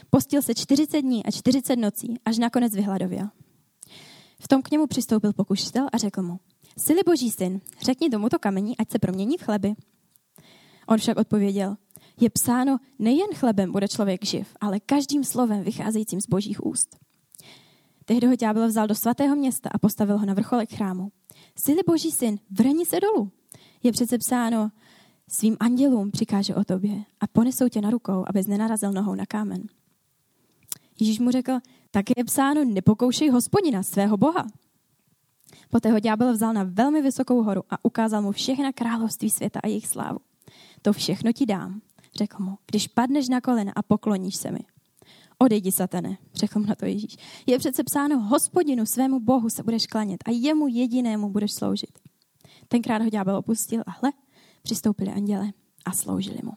Postil 0.09 0.41
se 0.41 0.55
40 0.55 1.01
dní 1.01 1.25
a 1.25 1.31
40 1.31 1.75
nocí, 1.75 2.15
až 2.25 2.37
nakonec 2.37 2.73
vyhladověl. 2.73 3.29
V 4.39 4.47
tom 4.47 4.61
k 4.61 4.71
němu 4.71 4.87
přistoupil 4.87 5.33
pokušitel 5.33 5.87
a 5.93 5.97
řekl 5.97 6.21
mu, 6.21 6.39
Sily 6.77 7.01
boží 7.05 7.31
syn, 7.31 7.61
řekni 7.81 8.09
tomuto 8.09 8.39
kamení, 8.39 8.77
ať 8.77 8.91
se 8.91 8.99
promění 8.99 9.37
v 9.37 9.43
chleby. 9.43 9.73
On 10.87 10.97
však 10.97 11.17
odpověděl, 11.17 11.77
je 12.19 12.29
psáno, 12.29 12.77
nejen 12.99 13.27
chlebem 13.35 13.71
bude 13.71 13.87
člověk 13.87 14.25
živ, 14.25 14.55
ale 14.61 14.79
každým 14.79 15.23
slovem 15.23 15.63
vycházejícím 15.63 16.21
z 16.21 16.27
božích 16.27 16.65
úst. 16.65 16.97
Tehdy 18.05 18.27
ho 18.27 18.35
ďábel 18.35 18.67
vzal 18.67 18.87
do 18.87 18.95
svatého 18.95 19.35
města 19.35 19.69
a 19.73 19.77
postavil 19.77 20.17
ho 20.17 20.25
na 20.25 20.33
vrcholek 20.33 20.75
chrámu. 20.75 21.11
Sily 21.55 21.79
boží 21.87 22.11
syn, 22.11 22.39
vrni 22.51 22.85
se 22.85 22.99
dolů. 22.99 23.31
Je 23.83 23.91
přece 23.91 24.17
psáno, 24.17 24.71
svým 25.29 25.57
andělům 25.59 26.11
přikáže 26.11 26.55
o 26.55 26.63
tobě 26.63 27.03
a 27.19 27.27
ponesou 27.27 27.69
tě 27.69 27.81
na 27.81 27.89
rukou, 27.89 28.23
abys 28.27 28.47
nenarazil 28.47 28.91
nohou 28.91 29.15
na 29.15 29.25
kámen. 29.25 29.63
Ježíš 30.99 31.19
mu 31.19 31.31
řekl, 31.31 31.59
tak 31.91 32.05
je 32.17 32.23
psáno, 32.23 32.65
nepokoušej 32.65 33.29
hospodina, 33.29 33.83
svého 33.83 34.17
boha. 34.17 34.47
Poté 35.69 35.91
ho 35.91 35.99
ďábel 35.99 36.33
vzal 36.33 36.53
na 36.53 36.63
velmi 36.63 37.01
vysokou 37.01 37.43
horu 37.43 37.63
a 37.69 37.85
ukázal 37.85 38.21
mu 38.21 38.31
všechna 38.31 38.71
království 38.71 39.29
světa 39.29 39.59
a 39.63 39.67
jejich 39.67 39.87
slávu. 39.87 40.19
To 40.81 40.93
všechno 40.93 41.31
ti 41.31 41.45
dám, 41.45 41.81
řekl 42.15 42.43
mu, 42.43 42.57
když 42.71 42.87
padneš 42.87 43.29
na 43.29 43.41
kolena 43.41 43.71
a 43.75 43.81
pokloníš 43.81 44.35
se 44.35 44.51
mi. 44.51 44.59
Odejdi, 45.39 45.71
satane, 45.71 46.17
řekl 46.33 46.59
mu 46.59 46.65
na 46.65 46.75
to 46.75 46.85
Ježíš. 46.85 47.17
Je 47.45 47.59
přece 47.59 47.83
psáno, 47.83 48.19
hospodinu 48.19 48.85
svému 48.85 49.19
bohu 49.19 49.49
se 49.49 49.63
budeš 49.63 49.87
klanět 49.87 50.23
a 50.25 50.31
jemu 50.31 50.67
jedinému 50.67 51.29
budeš 51.29 51.53
sloužit. 51.53 51.99
Tenkrát 52.67 53.01
ho 53.01 53.09
ďábel 53.09 53.35
opustil 53.35 53.83
a 53.85 53.91
hle, 53.91 54.11
přistoupili 54.61 55.11
anděle 55.11 55.51
a 55.85 55.91
sloužili 55.91 56.39
mu. 56.43 56.51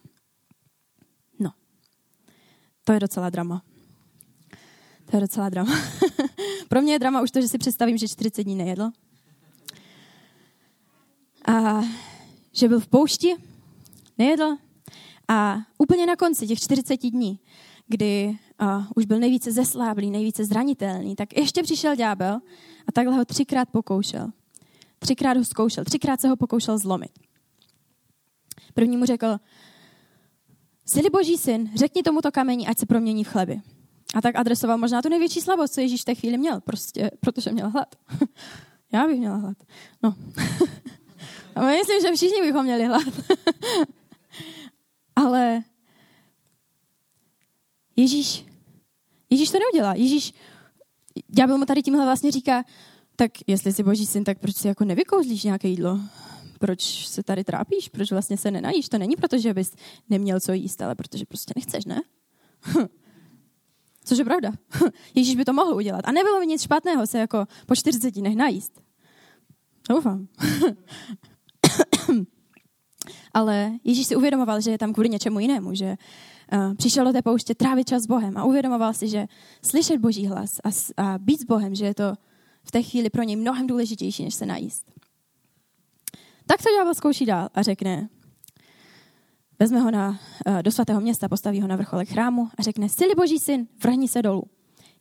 No, 1.38 1.50
to 2.84 2.92
je 2.92 3.00
docela 3.00 3.30
drama. 3.30 3.62
To 5.10 5.16
je 5.16 5.20
docela 5.20 5.48
drama. 5.48 5.72
Pro 6.70 6.82
mě 6.82 6.92
je 6.92 6.98
drama 6.98 7.22
už 7.22 7.30
to, 7.30 7.40
že 7.40 7.48
si 7.48 7.58
představím, 7.58 7.98
že 7.98 8.08
40 8.08 8.42
dní 8.42 8.54
nejedl. 8.54 8.90
A 11.46 11.82
že 12.52 12.68
byl 12.68 12.80
v 12.80 12.88
poušti, 12.88 13.34
nejedl. 14.18 14.56
A 15.28 15.58
úplně 15.78 16.06
na 16.06 16.16
konci 16.16 16.46
těch 16.46 16.60
40 16.60 16.96
dní, 16.96 17.40
kdy 17.86 18.38
uh, 18.62 18.84
už 18.96 19.06
byl 19.06 19.18
nejvíce 19.18 19.52
zesláblý, 19.52 20.10
nejvíce 20.10 20.44
zranitelný, 20.44 21.16
tak 21.16 21.36
ještě 21.36 21.62
přišel 21.62 21.96
ďábel 21.96 22.40
a 22.86 22.92
takhle 22.92 23.16
ho 23.16 23.24
třikrát 23.24 23.68
pokoušel. 23.68 24.30
Třikrát 24.98 25.36
ho 25.36 25.44
zkoušel, 25.44 25.84
třikrát 25.84 26.20
se 26.20 26.28
ho 26.28 26.36
pokoušel 26.36 26.78
zlomit. 26.78 27.12
První 28.74 28.96
mu 28.96 29.04
řekl, 29.04 29.36
jsi 30.86 31.10
boží 31.10 31.36
syn, 31.36 31.70
řekni 31.74 32.02
tomuto 32.02 32.32
kameni, 32.32 32.66
ať 32.66 32.78
se 32.78 32.86
promění 32.86 33.24
v 33.24 33.28
chleby. 33.28 33.60
A 34.14 34.20
tak 34.20 34.36
adresoval 34.36 34.78
možná 34.78 35.02
tu 35.02 35.08
největší 35.08 35.40
slabost, 35.40 35.74
co 35.74 35.80
Ježíš 35.80 36.02
v 36.02 36.04
té 36.04 36.14
chvíli 36.14 36.38
měl, 36.38 36.60
prostě, 36.60 37.10
protože 37.20 37.52
měl 37.52 37.70
hlad. 37.70 37.94
Já 38.92 39.06
bych 39.06 39.18
měla 39.18 39.36
hlad. 39.36 39.56
No. 40.02 40.14
A 41.54 41.60
myslím, 41.60 42.00
že 42.00 42.16
všichni 42.16 42.42
bychom 42.42 42.64
měli 42.64 42.84
hlad. 42.84 43.02
Ale 45.16 45.62
Ježíš, 47.96 48.46
Ježíš 49.30 49.50
to 49.50 49.58
neudělá. 49.58 49.94
Ježíš, 49.94 50.34
ďábel 51.28 51.58
mu 51.58 51.64
tady 51.64 51.82
tímhle 51.82 52.04
vlastně 52.04 52.30
říká, 52.30 52.64
tak 53.16 53.30
jestli 53.46 53.72
jsi 53.72 53.82
boží 53.82 54.06
syn, 54.06 54.24
tak 54.24 54.38
proč 54.38 54.56
si 54.56 54.68
jako 54.68 54.84
nevykouzlíš 54.84 55.44
nějaké 55.44 55.68
jídlo? 55.68 56.00
Proč 56.58 57.08
se 57.08 57.22
tady 57.22 57.44
trápíš? 57.44 57.88
Proč 57.88 58.12
vlastně 58.12 58.36
se 58.36 58.50
nenajíš? 58.50 58.88
To 58.88 58.98
není 58.98 59.16
proto, 59.16 59.38
že 59.38 59.54
bys 59.54 59.74
neměl 60.08 60.40
co 60.40 60.52
jíst, 60.52 60.82
ale 60.82 60.94
protože 60.94 61.26
prostě 61.26 61.52
nechceš, 61.56 61.84
ne? 61.84 62.00
Což 64.04 64.18
je 64.18 64.24
pravda. 64.24 64.52
Ježíš 65.14 65.36
by 65.36 65.44
to 65.44 65.52
mohl 65.52 65.74
udělat. 65.74 66.00
A 66.04 66.12
nebylo 66.12 66.40
by 66.40 66.46
nic 66.46 66.62
špatného 66.62 67.06
se 67.06 67.18
jako 67.18 67.46
po 67.66 67.76
40 67.76 68.10
dnech 68.10 68.36
najíst. 68.36 68.80
Doufám. 69.88 70.28
Ale 73.34 73.72
Ježíš 73.84 74.06
si 74.06 74.16
uvědomoval, 74.16 74.60
že 74.60 74.70
je 74.70 74.78
tam 74.78 74.92
kvůli 74.92 75.08
něčemu 75.08 75.40
jinému, 75.40 75.74
že 75.74 75.96
uh, 76.52 76.74
přišel 76.74 77.04
do 77.04 77.12
té 77.12 77.22
pouště 77.22 77.54
trávit 77.54 77.88
čas 77.88 78.02
s 78.02 78.06
Bohem 78.06 78.36
a 78.36 78.44
uvědomoval 78.44 78.94
si, 78.94 79.08
že 79.08 79.26
slyšet 79.62 79.98
Boží 79.98 80.26
hlas 80.26 80.60
a, 80.64 80.68
a 81.02 81.18
být 81.18 81.40
s 81.40 81.44
Bohem, 81.44 81.74
že 81.74 81.84
je 81.84 81.94
to 81.94 82.14
v 82.64 82.70
té 82.70 82.82
chvíli 82.82 83.10
pro 83.10 83.22
něj 83.22 83.36
mnohem 83.36 83.66
důležitější, 83.66 84.24
než 84.24 84.34
se 84.34 84.46
najíst. 84.46 84.92
Tak 86.46 86.62
to 86.62 86.68
ďábel 86.78 86.94
zkouší 86.94 87.26
dál 87.26 87.48
a 87.54 87.62
řekne, 87.62 88.08
vezme 89.60 89.80
ho 89.80 89.90
na, 89.90 90.10
uh, 90.10 90.16
do 90.62 90.70
svatého 90.70 91.00
města, 91.00 91.28
postaví 91.28 91.60
ho 91.60 91.68
na 91.68 91.76
vrcholek 91.76 92.08
chrámu 92.08 92.48
a 92.58 92.62
řekne, 92.62 92.88
sily 92.88 93.14
boží 93.14 93.38
syn, 93.38 93.66
vrhni 93.82 94.08
se 94.08 94.22
dolů. 94.22 94.42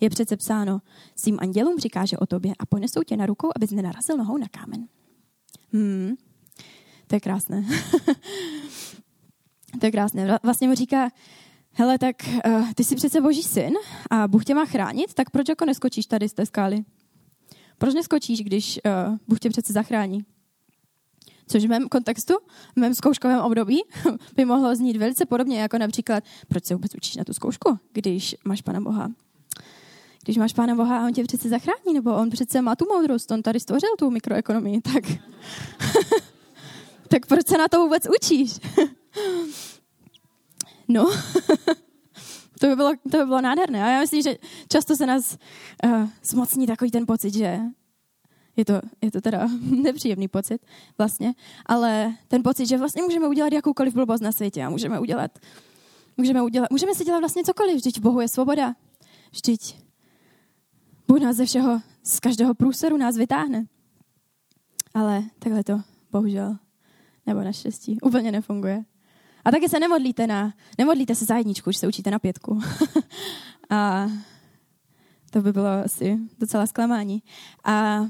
Je 0.01 0.10
přece 0.10 0.38
psáno, 0.38 0.82
svým 1.16 1.38
andělům 1.42 1.80
říká, 1.80 2.06
že 2.06 2.18
o 2.18 2.25
tobě 2.25 2.54
a 2.60 2.66
ponesou 2.66 3.04
tě 3.04 3.18
na 3.18 3.25
rukou, 3.25 3.50
abys 3.56 3.72
nenarazil 3.72 4.18
nohou 4.18 4.38
na 4.38 4.48
kámen. 4.48 4.88
Hmm, 5.74 6.16
to 7.08 7.16
je 7.16 7.20
krásné. 7.20 7.66
to 9.80 9.86
je 9.86 9.92
krásné. 9.92 10.39
Vlastně 10.44 10.68
mu 10.68 10.75
říká, 10.75 11.10
hele, 11.72 11.98
tak 11.98 12.16
uh, 12.48 12.72
ty 12.75 12.84
jsi 12.84 12.96
přece 12.96 13.22
boží 13.22 13.44
syn 13.44 13.74
a 14.12 14.28
Bůh 14.28 14.46
tě 14.46 14.56
má 14.56 14.66
chránit, 14.66 15.13
tak 15.13 15.30
proč 15.30 15.50
jako 15.50 15.66
neskočíš 15.66 16.06
tady 16.06 16.30
z 16.30 16.34
té 16.34 16.46
skály? 16.46 16.84
Proč 17.78 17.94
neskočíš, 17.94 18.44
když 18.44 18.80
uh, 18.86 19.18
Bůh 19.28 19.39
tě 19.39 19.50
přece 19.50 19.74
zachrání? 19.74 20.25
Což 21.51 21.65
v 21.65 21.70
mém 21.70 21.89
kontextu, 21.89 22.34
v 22.75 22.79
mém 22.79 22.94
zkouškovém 22.94 23.39
období 23.39 23.82
by 24.36 24.46
mohlo 24.46 24.75
znít 24.75 24.98
velice 24.98 25.25
podobně, 25.25 25.62
jako 25.62 25.77
například, 25.77 26.24
proč 26.48 26.65
se 26.65 26.75
vůbec 26.75 26.96
učíš 26.96 27.15
na 27.15 27.24
tu 27.24 27.34
zkoušku, 27.34 27.79
když 27.91 28.36
máš 28.46 28.62
Pana 28.62 28.82
Boha? 28.82 29.12
Když 30.24 30.38
máš 30.38 30.53
Pána 30.53 30.75
Boha 30.75 31.00
a 31.00 31.06
on 31.06 31.13
tě 31.13 31.24
přece 31.24 31.50
zachrání, 31.50 31.94
nebo 31.94 32.15
on 32.15 32.29
přece 32.29 32.62
má 32.62 32.75
tu 32.75 32.86
moudrost, 32.86 33.32
on 33.32 33.41
tady 33.41 33.60
stvořil 33.60 33.89
tu 34.00 34.10
mikroekonomii, 34.10 34.82
tak, 34.94 35.03
tak 37.08 37.25
proč 37.25 37.48
se 37.48 37.58
na 37.58 37.68
to 37.68 37.79
vůbec 37.79 38.08
učíš? 38.15 38.51
no, 40.88 41.12
to 42.60 42.68
by, 42.68 42.75
bylo, 42.75 42.91
to 43.12 43.18
by 43.18 43.25
bylo 43.25 43.41
nádherné. 43.41 43.84
A 43.84 43.88
já 43.88 44.00
myslím, 44.00 44.22
že 44.22 44.36
často 44.68 44.96
se 44.96 45.06
nás 45.06 45.38
uh, 45.86 46.08
zmocní 46.24 46.68
takový 46.68 46.91
ten 46.91 47.06
pocit, 47.06 47.34
že 47.34 47.60
je 48.60 48.66
to, 48.66 48.82
je 49.01 49.12
to 49.12 49.22
teda 49.22 49.48
nepříjemný 49.62 50.28
pocit 50.28 50.66
vlastně, 50.98 51.34
ale 51.66 52.13
ten 52.28 52.44
pocit, 52.44 52.66
že 52.66 52.78
vlastně 52.78 53.01
můžeme 53.01 53.28
udělat 53.28 53.54
jakoukoliv 53.54 53.94
blbost 53.94 54.22
na 54.22 54.32
světě 54.32 54.63
a 54.63 54.70
můžeme 54.70 55.00
udělat, 55.00 55.39
můžeme 56.18 56.42
udělat, 56.42 56.72
můžeme 56.72 56.96
si 56.96 57.06
dělat 57.06 57.20
vlastně 57.20 57.44
cokoliv, 57.44 57.75
vždyť 57.75 57.98
v 57.98 58.01
Bohu 58.01 58.22
je 58.22 58.28
svoboda. 58.28 58.75
Vždyť 59.32 59.75
Bůh 61.08 61.20
nás 61.20 61.36
ze 61.36 61.46
všeho, 61.46 61.82
z 62.04 62.20
každého 62.20 62.54
průseru 62.54 62.98
nás 62.98 63.18
vytáhne. 63.18 63.66
Ale 64.94 65.24
takhle 65.39 65.63
to 65.63 65.82
bohužel, 66.12 66.58
nebo 67.25 67.42
naštěstí, 67.42 67.98
úplně 68.01 68.32
nefunguje. 68.32 68.84
A 69.46 69.51
taky 69.51 69.70
se 69.70 69.80
nemodlíte 69.80 70.28
na, 70.28 70.54
nemodlíte 70.78 71.16
se 71.16 71.25
za 71.25 71.38
jedničku, 71.38 71.70
už 71.70 71.78
se 71.78 71.88
učíte 71.88 72.12
na 72.12 72.20
pětku. 72.20 72.60
a 73.70 74.10
to 75.32 75.42
by 75.42 75.54
bylo 75.54 75.68
asi 75.68 76.18
docela 76.39 76.68
zklamání. 76.68 77.24
A 77.63 78.06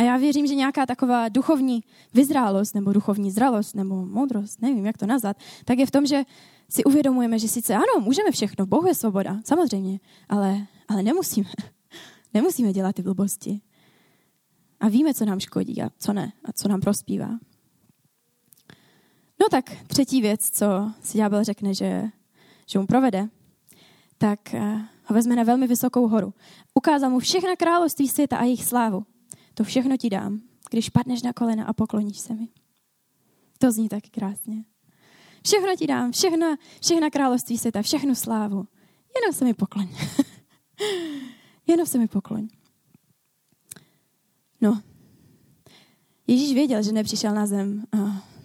a 0.00 0.02
já 0.02 0.16
věřím, 0.16 0.46
že 0.46 0.54
nějaká 0.54 0.86
taková 0.86 1.28
duchovní 1.28 1.84
vyzrálost 2.14 2.74
nebo 2.74 2.92
duchovní 2.92 3.30
zralost 3.30 3.74
nebo 3.74 4.06
moudrost, 4.06 4.62
nevím, 4.62 4.86
jak 4.86 4.98
to 4.98 5.06
nazvat, 5.06 5.36
tak 5.64 5.78
je 5.78 5.86
v 5.86 5.90
tom, 5.90 6.06
že 6.06 6.24
si 6.68 6.84
uvědomujeme, 6.84 7.38
že 7.38 7.48
sice 7.48 7.74
ano, 7.74 8.00
můžeme 8.00 8.30
všechno, 8.30 8.66
Bohu 8.66 8.86
je 8.86 8.94
svoboda, 8.94 9.40
samozřejmě, 9.44 10.00
ale, 10.28 10.66
ale 10.88 11.02
nemusíme. 11.02 11.48
Nemusíme 12.34 12.72
dělat 12.72 12.94
ty 12.94 13.02
blbosti. 13.02 13.60
A 14.80 14.88
víme, 14.88 15.14
co 15.14 15.24
nám 15.24 15.40
škodí 15.40 15.82
a 15.82 15.90
co 15.98 16.12
ne, 16.12 16.32
a 16.44 16.52
co 16.52 16.68
nám 16.68 16.80
prospívá. 16.80 17.30
No 19.40 19.48
tak 19.50 19.70
třetí 19.86 20.22
věc, 20.22 20.50
co 20.50 20.92
si 21.02 21.18
ďábel 21.18 21.44
řekne, 21.44 21.74
že, 21.74 22.04
že 22.66 22.78
mu 22.78 22.86
provede, 22.86 23.28
tak 24.18 24.54
eh, 24.54 24.88
ho 25.04 25.14
vezme 25.14 25.36
na 25.36 25.42
velmi 25.42 25.66
vysokou 25.66 26.08
horu. 26.08 26.34
Ukázal 26.74 27.10
mu 27.10 27.18
všechna 27.18 27.56
království 27.56 28.08
světa 28.08 28.36
a 28.36 28.44
jejich 28.44 28.64
slávu. 28.64 29.06
To 29.54 29.64
všechno 29.64 29.96
ti 29.96 30.10
dám, 30.10 30.40
když 30.70 30.88
padneš 30.88 31.22
na 31.22 31.32
kolena 31.32 31.64
a 31.64 31.72
pokloníš 31.72 32.18
se 32.18 32.34
mi. 32.34 32.48
To 33.58 33.72
zní 33.72 33.88
tak 33.88 34.04
krásně. 34.10 34.64
Všechno 35.44 35.76
ti 35.76 35.86
dám, 35.86 36.12
všechno, 36.12 36.56
všechna 36.82 37.10
království 37.10 37.58
světa, 37.58 37.82
všechnu 37.82 38.14
slávu. 38.14 38.64
Jenom 39.16 39.32
se 39.32 39.44
mi 39.44 39.54
pokloň. 39.54 39.88
Jenom 41.66 41.86
se 41.86 41.98
mi 41.98 42.08
pokloň. 42.08 42.48
No, 44.60 44.82
Ježíš 46.30 46.54
věděl, 46.54 46.82
že 46.82 46.92
nepřišel 46.92 47.34
na 47.34 47.46
zem 47.46 47.84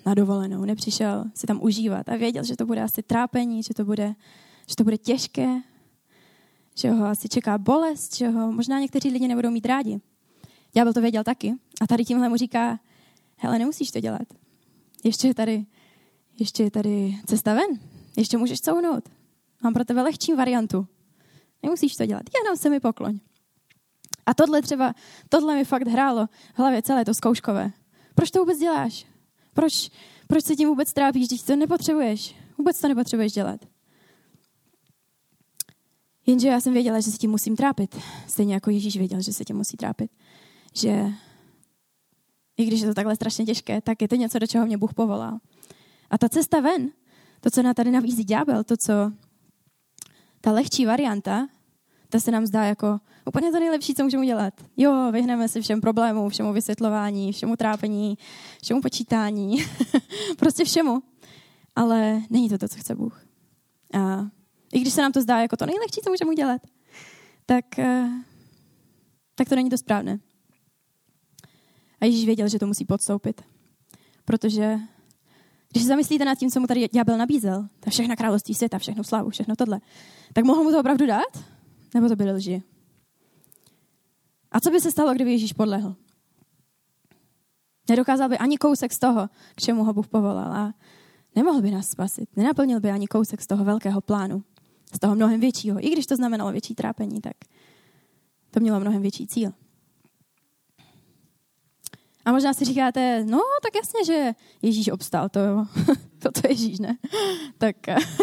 na 0.06 0.14
dovolenou, 0.14 0.66
nepřišel 0.66 1.26
si 1.36 1.48
tam 1.48 1.60
užívat 1.64 2.10
a 2.10 2.16
věděl, 2.16 2.44
že 2.44 2.56
to 2.56 2.66
bude 2.66 2.82
asi 2.82 3.04
trápení, 3.04 3.64
že 3.64 3.74
to 3.74 3.86
bude, 3.86 4.16
že 4.68 4.76
to 4.76 4.84
bude 4.84 4.98
těžké, 4.98 5.62
že 6.76 6.92
ho 6.92 7.06
asi 7.06 7.30
čeká 7.30 7.58
bolest, 7.58 8.16
že 8.16 8.30
ho 8.30 8.52
možná 8.52 8.80
někteří 8.80 9.10
lidi 9.10 9.28
nebudou 9.28 9.52
mít 9.52 9.66
rádi. 9.66 10.02
Ďábel 10.76 10.94
to 10.94 11.02
věděl 11.02 11.24
taky. 11.24 11.54
A 11.82 11.88
tady 11.88 12.06
tímhle 12.06 12.30
mu 12.30 12.36
říká, 12.36 12.80
hele, 13.38 13.60
nemusíš 13.60 13.92
to 13.92 14.00
dělat. 14.00 14.28
Ještě 15.04 15.28
je 15.28 15.34
tady, 15.34 15.66
ještě 16.40 16.64
je 16.64 16.72
tady 16.72 17.16
cesta 17.26 17.54
ven. 17.54 17.80
Ještě 18.18 18.38
můžeš 18.38 18.62
counout. 18.62 19.10
Mám 19.64 19.74
pro 19.74 19.86
tebe 19.86 20.02
lehčí 20.02 20.34
variantu. 20.34 20.88
Nemusíš 21.64 21.96
to 21.96 22.06
dělat. 22.06 22.24
Jenom 22.44 22.58
se 22.58 22.70
mi 22.70 22.80
pokloň. 22.80 23.20
A 24.26 24.34
tohle 24.34 24.62
třeba, 24.62 24.94
tohle 25.30 25.56
mi 25.56 25.66
fakt 25.66 25.88
hrálo 25.88 26.28
v 26.54 26.60
hlavě 26.60 26.82
celé 26.82 27.06
to 27.06 27.14
zkouškové. 27.14 27.72
Proč 28.16 28.32
to 28.32 28.40
vůbec 28.40 28.60
děláš? 28.60 29.06
Proč, 29.54 29.90
Proč 30.28 30.46
se 30.46 30.56
tím 30.56 30.70
vůbec 30.70 30.94
trápíš, 30.94 31.28
když 31.28 31.42
to 31.42 31.56
nepotřebuješ? 31.56 32.36
Vůbec 32.58 32.82
to 32.82 32.88
nepotřebuješ 32.88 33.34
dělat. 33.34 33.66
Jenže 36.26 36.48
já 36.48 36.62
jsem 36.62 36.74
věděla, 36.74 37.00
že 37.00 37.12
se 37.12 37.18
tím 37.18 37.32
musím 37.32 37.56
trápit. 37.56 37.98
Stejně 38.28 38.54
jako 38.54 38.70
Ježíš 38.70 38.98
věděl, 38.98 39.22
že 39.22 39.34
se 39.34 39.46
tím 39.46 39.58
musí 39.58 39.78
trápit. 39.78 40.12
Že 40.76 41.12
i 42.58 42.66
když 42.66 42.82
je 42.82 42.88
to 42.88 42.94
takhle 42.94 43.16
strašně 43.16 43.46
těžké, 43.46 43.82
tak 43.82 44.02
je 44.02 44.08
to 44.08 44.16
něco, 44.16 44.40
do 44.40 44.48
čeho 44.48 44.66
mě 44.66 44.78
Bůh 44.78 44.94
povolal. 44.94 45.38
A 46.10 46.18
ta 46.18 46.30
cesta 46.30 46.60
ven, 46.60 46.92
to, 47.42 47.50
co 47.50 47.64
na 47.64 47.74
tady 47.74 47.92
navízí 47.92 48.24
ďábel, 48.24 48.64
to, 48.64 48.78
co 48.78 48.94
ta 50.42 50.52
lehčí 50.52 50.86
varianta, 50.86 51.48
ta 52.10 52.20
se 52.20 52.32
nám 52.32 52.46
zdá 52.46 52.64
jako 52.64 53.00
úplně 53.26 53.52
to 53.52 53.60
nejlepší, 53.60 53.96
co 53.96 54.04
můžeme 54.04 54.26
dělat. 54.26 54.54
Jo, 54.78 55.12
vyhneme 55.12 55.48
se 55.48 55.62
všem 55.62 55.82
problémům, 55.82 56.30
všemu 56.30 56.54
vysvětlování, 56.54 57.32
všemu 57.32 57.56
trápení, 57.56 58.18
všemu 58.64 58.82
počítání, 58.82 59.58
prostě 60.38 60.66
všemu. 60.66 61.04
Ale 61.76 62.22
není 62.30 62.50
to 62.50 62.58
to, 62.58 62.68
co 62.68 62.80
chce 62.80 62.96
Bůh. 62.96 63.26
A 63.94 64.28
i 64.74 64.80
když 64.80 64.94
se 64.94 65.02
nám 65.02 65.12
to 65.12 65.22
zdá 65.22 65.40
jako 65.40 65.58
to 65.58 65.66
nejlehčí, 65.66 66.02
co 66.04 66.10
můžeme 66.10 66.32
udělat, 66.32 66.62
tak, 67.46 67.80
eh, 67.80 68.10
tak 69.36 69.50
to 69.50 69.56
není 69.56 69.70
to 69.70 69.78
správné. 69.78 70.20
Ježíš 72.06 72.26
věděl, 72.26 72.48
že 72.48 72.60
to 72.60 72.68
musí 72.68 72.86
podstoupit. 72.86 73.42
Protože 74.26 74.80
když 75.72 75.84
se 75.84 75.88
zamyslíte 75.88 76.26
nad 76.26 76.36
tím, 76.36 76.52
co 76.52 76.60
mu 76.60 76.68
tady 76.68 76.88
ďábel 76.94 77.18
nabízel, 77.18 77.68
ta 77.80 77.90
všechna 77.90 78.16
království 78.16 78.54
světa, 78.54 78.80
všechno 78.80 79.04
slavu, 79.04 79.30
všechno 79.30 79.56
tohle, 79.56 79.82
tak 80.34 80.46
mohl 80.46 80.64
mu 80.64 80.72
to 80.72 80.80
opravdu 80.80 81.06
dát? 81.06 81.44
Nebo 81.94 82.10
to 82.10 82.16
byly 82.16 82.32
lži? 82.32 82.64
A 84.52 84.60
co 84.60 84.72
by 84.72 84.82
se 84.82 84.92
stalo, 84.92 85.14
kdyby 85.14 85.32
Ježíš 85.32 85.54
podlehl? 85.54 85.96
Nedokázal 87.90 88.30
by 88.30 88.38
ani 88.38 88.58
kousek 88.58 88.94
z 88.94 89.00
toho, 89.00 89.30
k 89.56 89.62
čemu 89.62 89.84
ho 89.84 89.94
Bůh 89.94 90.08
povolal. 90.08 90.54
A 90.54 90.74
nemohl 91.36 91.62
by 91.62 91.72
nás 91.72 91.90
spasit. 91.90 92.38
Nenaplnil 92.38 92.80
by 92.80 92.92
ani 92.92 93.08
kousek 93.08 93.42
z 93.42 93.48
toho 93.48 93.64
velkého 93.64 94.02
plánu. 94.02 94.44
Z 94.96 95.00
toho 95.00 95.16
mnohem 95.16 95.40
většího. 95.40 95.86
I 95.86 95.90
když 95.90 96.06
to 96.06 96.16
znamenalo 96.16 96.52
větší 96.52 96.76
trápení, 96.76 97.22
tak 97.22 97.34
to 98.52 98.60
mělo 98.60 98.80
mnohem 98.80 99.02
větší 99.02 99.28
cíl. 99.28 99.52
A 102.26 102.32
možná 102.32 102.54
si 102.54 102.66
říkáte, 102.66 103.24
no 103.26 103.40
tak 103.64 103.76
jasně, 103.76 104.06
že 104.06 104.34
Ježíš 104.62 104.90
obstal, 104.90 105.30
to, 105.30 105.40
to, 106.20 106.32
to 106.32 106.48
Ježíš, 106.48 106.80
ne? 106.80 106.98
tak 107.58 107.76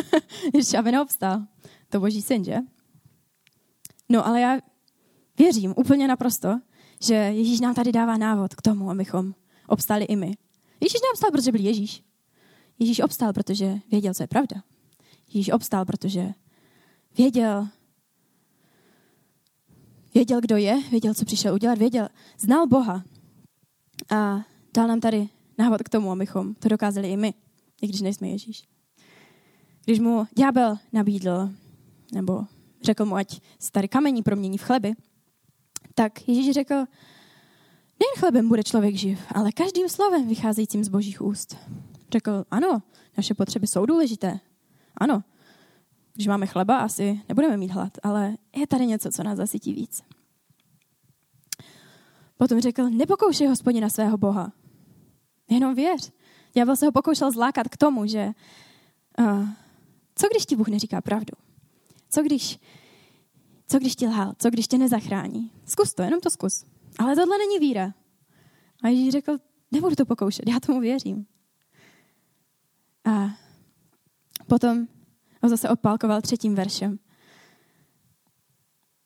Ježíš 0.54 0.74
aby 0.74 0.92
neobstal. 0.92 1.42
To 1.88 2.00
boží 2.00 2.22
syn, 2.22 2.44
že? 2.44 2.56
No 4.08 4.26
ale 4.26 4.40
já 4.40 4.58
věřím 5.38 5.74
úplně 5.76 6.08
naprosto, 6.08 6.60
že 7.02 7.14
Ježíš 7.14 7.60
nám 7.60 7.74
tady 7.74 7.92
dává 7.92 8.16
návod 8.16 8.54
k 8.54 8.62
tomu, 8.62 8.90
abychom 8.90 9.34
obstali 9.66 10.04
i 10.04 10.16
my. 10.16 10.32
Ježíš 10.80 11.00
neobstal, 11.02 11.30
protože 11.30 11.52
byl 11.52 11.60
Ježíš. 11.60 12.02
Ježíš 12.78 13.00
obstal, 13.00 13.32
protože 13.32 13.78
věděl, 13.90 14.14
co 14.14 14.22
je 14.22 14.26
pravda. 14.26 14.62
Ježíš 15.26 15.50
obstal, 15.50 15.84
protože 15.84 16.32
věděl, 17.18 17.68
věděl, 20.14 20.40
kdo 20.40 20.56
je, 20.56 20.82
věděl, 20.90 21.14
co 21.14 21.24
přišel 21.24 21.54
udělat, 21.54 21.78
věděl, 21.78 22.08
znal 22.38 22.66
Boha, 22.66 23.04
a 24.10 24.44
dal 24.74 24.88
nám 24.88 25.00
tady 25.00 25.28
návod 25.58 25.82
k 25.82 25.88
tomu, 25.88 26.12
abychom 26.12 26.54
to 26.54 26.68
dokázali 26.68 27.12
i 27.12 27.16
my, 27.16 27.34
i 27.82 27.86
když 27.86 28.00
nejsme 28.00 28.28
Ježíš. 28.28 28.64
Když 29.84 29.98
mu 29.98 30.26
ďábel 30.38 30.78
nabídl, 30.92 31.50
nebo 32.12 32.44
řekl 32.82 33.04
mu, 33.04 33.16
ať 33.16 33.40
se 33.58 33.72
tady 33.72 33.88
kamení 33.88 34.22
promění 34.22 34.58
v 34.58 34.62
chleby, 34.62 34.92
tak 35.94 36.28
Ježíš 36.28 36.50
řekl, 36.54 36.74
nejen 36.74 38.14
chlebem 38.18 38.48
bude 38.48 38.62
člověk 38.62 38.94
živ, 38.94 39.20
ale 39.34 39.52
každým 39.52 39.88
slovem 39.88 40.28
vycházejícím 40.28 40.84
z 40.84 40.88
božích 40.88 41.22
úst. 41.22 41.56
Řekl, 42.12 42.44
ano, 42.50 42.82
naše 43.16 43.34
potřeby 43.34 43.66
jsou 43.66 43.86
důležité. 43.86 44.40
Ano, 44.96 45.24
když 46.14 46.26
máme 46.26 46.46
chleba, 46.46 46.78
asi 46.78 47.20
nebudeme 47.28 47.56
mít 47.56 47.70
hlad, 47.70 47.92
ale 48.02 48.36
je 48.56 48.66
tady 48.66 48.86
něco, 48.86 49.10
co 49.10 49.22
nás 49.22 49.36
zasytí 49.36 49.72
víc. 49.72 50.02
Potom 52.42 52.60
řekl, 52.60 52.90
nepokoušej 52.90 53.46
hospodina 53.46 53.88
svého 53.88 54.18
Boha. 54.18 54.52
Jenom 55.50 55.74
věř. 55.74 56.12
Já 56.54 56.76
se 56.76 56.86
ho 56.86 56.92
pokoušel 56.92 57.30
zlákat 57.30 57.68
k 57.68 57.76
tomu, 57.76 58.06
že 58.06 58.30
uh, 59.18 59.48
co 60.14 60.28
když 60.28 60.46
ti 60.46 60.56
Bůh 60.56 60.68
neříká 60.68 61.00
pravdu? 61.00 61.32
Co 62.10 62.22
když, 62.22 62.60
co 63.68 63.78
když 63.78 63.96
ti 63.96 64.06
lhal? 64.06 64.34
Co 64.38 64.50
když 64.50 64.66
tě 64.66 64.78
nezachrání? 64.78 65.50
Zkus 65.66 65.94
to, 65.94 66.02
jenom 66.02 66.20
to 66.20 66.30
zkus. 66.30 66.64
Ale 66.98 67.16
tohle 67.16 67.38
není 67.38 67.58
víra. 67.58 67.94
A 68.82 68.88
Ježíš 68.88 69.12
řekl, 69.12 69.38
nebudu 69.70 69.94
to 69.94 70.04
pokoušet, 70.04 70.48
já 70.48 70.60
tomu 70.60 70.80
věřím. 70.80 71.26
A 73.04 73.30
potom 74.46 74.86
ho 75.42 75.48
zase 75.48 75.68
odpálkoval 75.68 76.20
třetím 76.20 76.54
veršem. 76.54 76.98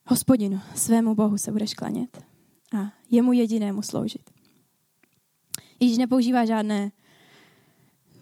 Hospodinu, 0.06 0.60
svému 0.74 1.14
Bohu 1.14 1.38
se 1.38 1.52
budeš 1.52 1.74
klanět 1.74 2.25
a 2.74 2.92
jemu 3.10 3.32
jedinému 3.32 3.82
sloužit. 3.82 4.30
Ježíš 5.80 5.98
nepoužívá 5.98 6.44
žádné 6.44 6.92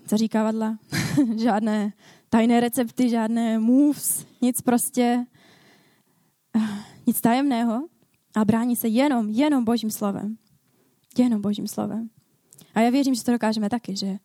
zaříkávadla, 0.09 0.79
žádné 1.37 1.93
tajné 2.29 2.61
recepty, 2.61 3.11
žádné 3.11 3.59
moves, 3.59 4.27
nic 4.41 4.61
prostě, 4.61 5.27
nic 7.07 7.21
tajemného 7.21 7.89
a 8.37 8.45
brání 8.45 8.77
se 8.77 8.89
jenom, 8.89 9.29
jenom 9.29 9.65
božím 9.65 9.91
slovem. 9.91 10.39
Jenom 11.19 11.41
božím 11.41 11.69
slovem. 11.69 12.11
A 12.75 12.81
já 12.81 12.91
věřím, 12.91 13.15
že 13.15 13.25
to 13.25 13.33
dokážeme 13.33 13.71
taky, 13.71 13.97
že, 13.97 14.19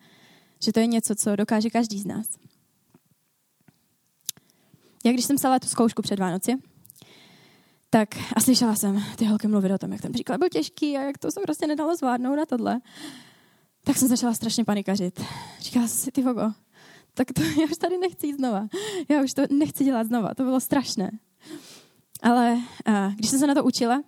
že 0.63 0.73
to 0.73 0.79
je 0.79 0.87
něco, 0.87 1.15
co 1.15 1.35
dokáže 1.35 1.69
každý 1.69 1.99
z 1.99 2.05
nás. 2.05 2.27
Jak 5.05 5.13
když 5.13 5.25
jsem 5.25 5.35
psala 5.35 5.59
tu 5.59 5.67
zkoušku 5.67 6.01
před 6.01 6.19
Vánoci, 6.19 6.55
tak 7.89 8.09
a 8.35 8.39
slyšela 8.39 8.75
jsem 8.75 9.03
ty 9.15 9.25
holky 9.25 9.47
mluvit 9.47 9.71
o 9.71 9.77
tom, 9.77 9.91
jak 9.91 10.01
ten 10.01 10.11
příklad 10.11 10.37
byl 10.37 10.49
těžký 10.49 10.97
a 10.97 11.01
jak 11.01 11.17
to 11.17 11.31
se 11.31 11.39
prostě 11.39 11.67
nedalo 11.67 11.95
zvládnout 11.95 12.35
na 12.35 12.45
tohle. 12.45 12.79
Tak 13.83 13.97
jsem 13.97 14.07
začala 14.07 14.33
strašně 14.33 14.65
panikařit. 14.65 15.23
Říkala 15.59 15.87
jsem 15.87 15.97
si, 15.97 16.11
ty 16.11 16.21
vogo, 16.21 16.51
tak 17.13 17.27
to 17.33 17.41
já 17.61 17.65
už 17.71 17.77
tady 17.77 17.97
nechci 17.97 18.27
jít 18.27 18.35
znova. 18.35 18.67
Já 19.09 19.23
už 19.23 19.33
to 19.33 19.41
nechci 19.49 19.83
dělat 19.83 20.07
znova, 20.07 20.33
to 20.35 20.43
bylo 20.43 20.59
strašné. 20.59 21.11
Ale 22.21 22.57
a, 22.85 23.09
když 23.09 23.29
jsem 23.29 23.39
se 23.39 23.47
na 23.47 23.53
to 23.53 23.63
učila, 23.63 24.03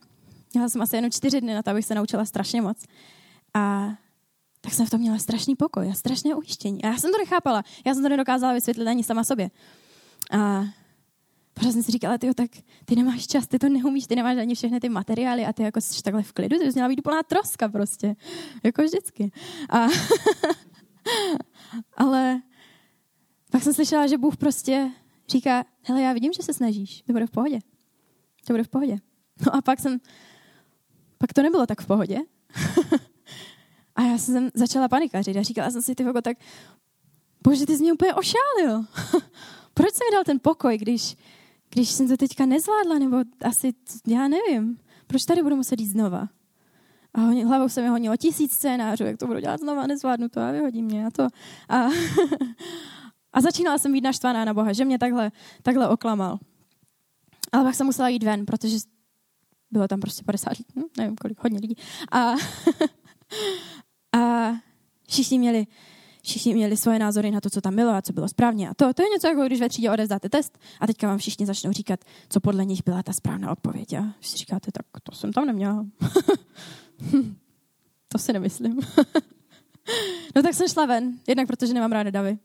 měla 0.53 0.69
jsem 0.69 0.81
asi 0.81 0.95
jenom 0.95 1.11
čtyři 1.11 1.41
dny 1.41 1.53
na 1.53 1.63
to, 1.63 1.69
abych 1.69 1.85
se 1.85 1.95
naučila 1.95 2.25
strašně 2.25 2.61
moc. 2.61 2.77
A 3.53 3.93
tak 4.61 4.73
jsem 4.73 4.85
v 4.85 4.89
tom 4.89 5.01
měla 5.01 5.17
strašný 5.17 5.55
pokoj 5.55 5.89
a 5.89 5.93
strašné 5.93 6.35
ujištění. 6.35 6.83
A 6.83 6.87
já 6.87 6.97
jsem 6.97 7.11
to 7.11 7.17
nechápala. 7.17 7.63
Já 7.85 7.93
jsem 7.93 8.03
to 8.03 8.09
nedokázala 8.09 8.53
vysvětlit 8.53 8.87
ani 8.87 9.03
sama 9.03 9.23
sobě. 9.23 9.49
A 10.31 10.65
Pořád 11.53 11.71
jsem 11.71 11.83
si 11.83 11.91
říkala, 11.91 12.17
ty 12.17 12.33
tak 12.33 12.51
ty 12.85 12.95
nemáš 12.95 13.27
čas, 13.27 13.47
ty 13.47 13.59
to 13.59 13.69
neumíš, 13.69 14.07
ty 14.07 14.15
nemáš 14.15 14.37
ani 14.37 14.55
všechny 14.55 14.79
ty 14.79 14.89
materiály 14.89 15.45
a 15.45 15.53
ty 15.53 15.63
jako 15.63 15.81
jsi 15.81 16.03
takhle 16.03 16.23
v 16.23 16.33
klidu, 16.33 16.57
ty 16.57 16.65
bys 16.65 16.75
měla 16.75 16.89
být 16.89 16.99
úplná 16.99 17.23
troska 17.23 17.69
prostě, 17.69 18.15
jako 18.63 18.83
vždycky. 18.83 19.31
A, 19.69 19.87
ale 21.97 22.41
pak 23.51 23.63
jsem 23.63 23.73
slyšela, 23.73 24.07
že 24.07 24.17
Bůh 24.17 24.37
prostě 24.37 24.91
říká, 25.29 25.65
hele, 25.81 26.01
já 26.01 26.13
vidím, 26.13 26.33
že 26.33 26.43
se 26.43 26.53
snažíš, 26.53 27.01
to 27.01 27.13
bude 27.13 27.27
v 27.27 27.31
pohodě. 27.31 27.59
To 28.47 28.53
bude 28.53 28.63
v 28.63 28.67
pohodě. 28.67 28.97
No 29.45 29.55
a 29.55 29.61
pak 29.61 29.79
jsem, 29.79 29.99
pak 31.17 31.33
to 31.33 31.41
nebylo 31.41 31.65
tak 31.65 31.81
v 31.81 31.85
pohodě. 31.85 32.19
a 33.95 34.01
já 34.01 34.17
jsem 34.17 34.49
začala 34.53 34.87
panikařit 34.87 35.37
a 35.37 35.41
říkala 35.41 35.71
jsem 35.71 35.81
si, 35.81 35.95
ty 35.95 36.05
tak 36.23 36.37
bože, 37.43 37.65
ty 37.65 37.77
jsi 37.77 37.83
mě 37.83 37.93
úplně 37.93 38.13
ošálil. 38.13 38.85
Proč 39.73 39.93
jsi 39.93 39.99
mi 40.09 40.15
dal 40.15 40.23
ten 40.23 40.39
pokoj, 40.39 40.77
když, 40.77 41.17
když 41.73 41.89
jsem 41.89 42.07
to 42.07 42.17
teďka 42.17 42.45
nezvládla, 42.45 42.99
nebo 42.99 43.17
asi, 43.43 43.73
já 44.07 44.27
nevím, 44.27 44.77
proč 45.07 45.25
tady 45.25 45.43
budu 45.43 45.55
muset 45.55 45.79
jít 45.79 45.87
znova? 45.87 46.27
A 47.13 47.21
honě, 47.21 47.45
hlavou 47.45 47.69
se 47.69 47.81
mi 47.81 47.87
honilo 47.87 48.17
tisíc 48.17 48.53
scénářů, 48.53 49.03
jak 49.03 49.17
to 49.17 49.27
budu 49.27 49.39
dělat 49.39 49.59
znova, 49.59 49.87
nezvládnu 49.87 50.29
to 50.29 50.41
a 50.41 50.51
vyhodí 50.51 50.83
mě 50.83 51.05
a 51.05 51.11
to. 51.11 51.27
A, 51.69 51.87
a 53.33 53.41
začínala 53.41 53.77
jsem 53.77 53.93
být 53.93 54.03
naštvaná 54.03 54.45
na 54.45 54.53
Boha, 54.53 54.73
že 54.73 54.85
mě 54.85 54.99
takhle, 54.99 55.31
takhle 55.63 55.89
oklamal. 55.89 56.39
Ale 57.51 57.63
pak 57.63 57.75
jsem 57.75 57.85
musela 57.85 58.09
jít 58.09 58.23
ven, 58.23 58.45
protože 58.45 58.77
bylo 59.71 59.87
tam 59.87 59.99
prostě 59.99 60.23
50 60.23 60.49
lidí, 60.49 60.65
hm, 60.75 60.83
nevím 60.97 61.15
kolik, 61.15 61.43
hodně 61.43 61.59
lidí. 61.59 61.75
A, 62.11 62.33
a 64.19 64.51
všichni 65.07 65.39
měli 65.39 65.67
všichni 66.21 66.53
měli 66.53 66.77
svoje 66.77 66.99
názory 66.99 67.31
na 67.31 67.41
to, 67.41 67.49
co 67.49 67.61
tam 67.61 67.75
bylo 67.75 67.91
a 67.91 68.01
co 68.01 68.13
bylo 68.13 68.27
správně. 68.27 68.69
A 68.69 68.73
to, 68.73 68.93
to 68.93 69.03
je 69.03 69.09
něco, 69.09 69.27
jako 69.27 69.45
když 69.45 69.59
ve 69.59 69.69
třídě 69.69 69.91
odezdáte 69.91 70.29
test 70.29 70.59
a 70.79 70.87
teďka 70.87 71.07
vám 71.07 71.17
všichni 71.17 71.45
začnou 71.45 71.71
říkat, 71.71 71.99
co 72.29 72.39
podle 72.39 72.65
nich 72.65 72.83
byla 72.85 73.03
ta 73.03 73.13
správná 73.13 73.51
odpověď. 73.51 73.93
A 73.93 74.13
si 74.21 74.37
říkáte, 74.37 74.71
tak 74.71 74.85
to 75.03 75.15
jsem 75.15 75.33
tam 75.33 75.45
neměla. 75.45 75.85
to 78.07 78.17
si 78.17 78.33
nemyslím. 78.33 78.79
no 80.35 80.43
tak 80.43 80.53
jsem 80.53 80.67
šla 80.67 80.85
ven, 80.85 81.19
jednak 81.27 81.47
protože 81.47 81.73
nemám 81.73 81.91
ráda 81.91 82.11
davy. 82.11 82.37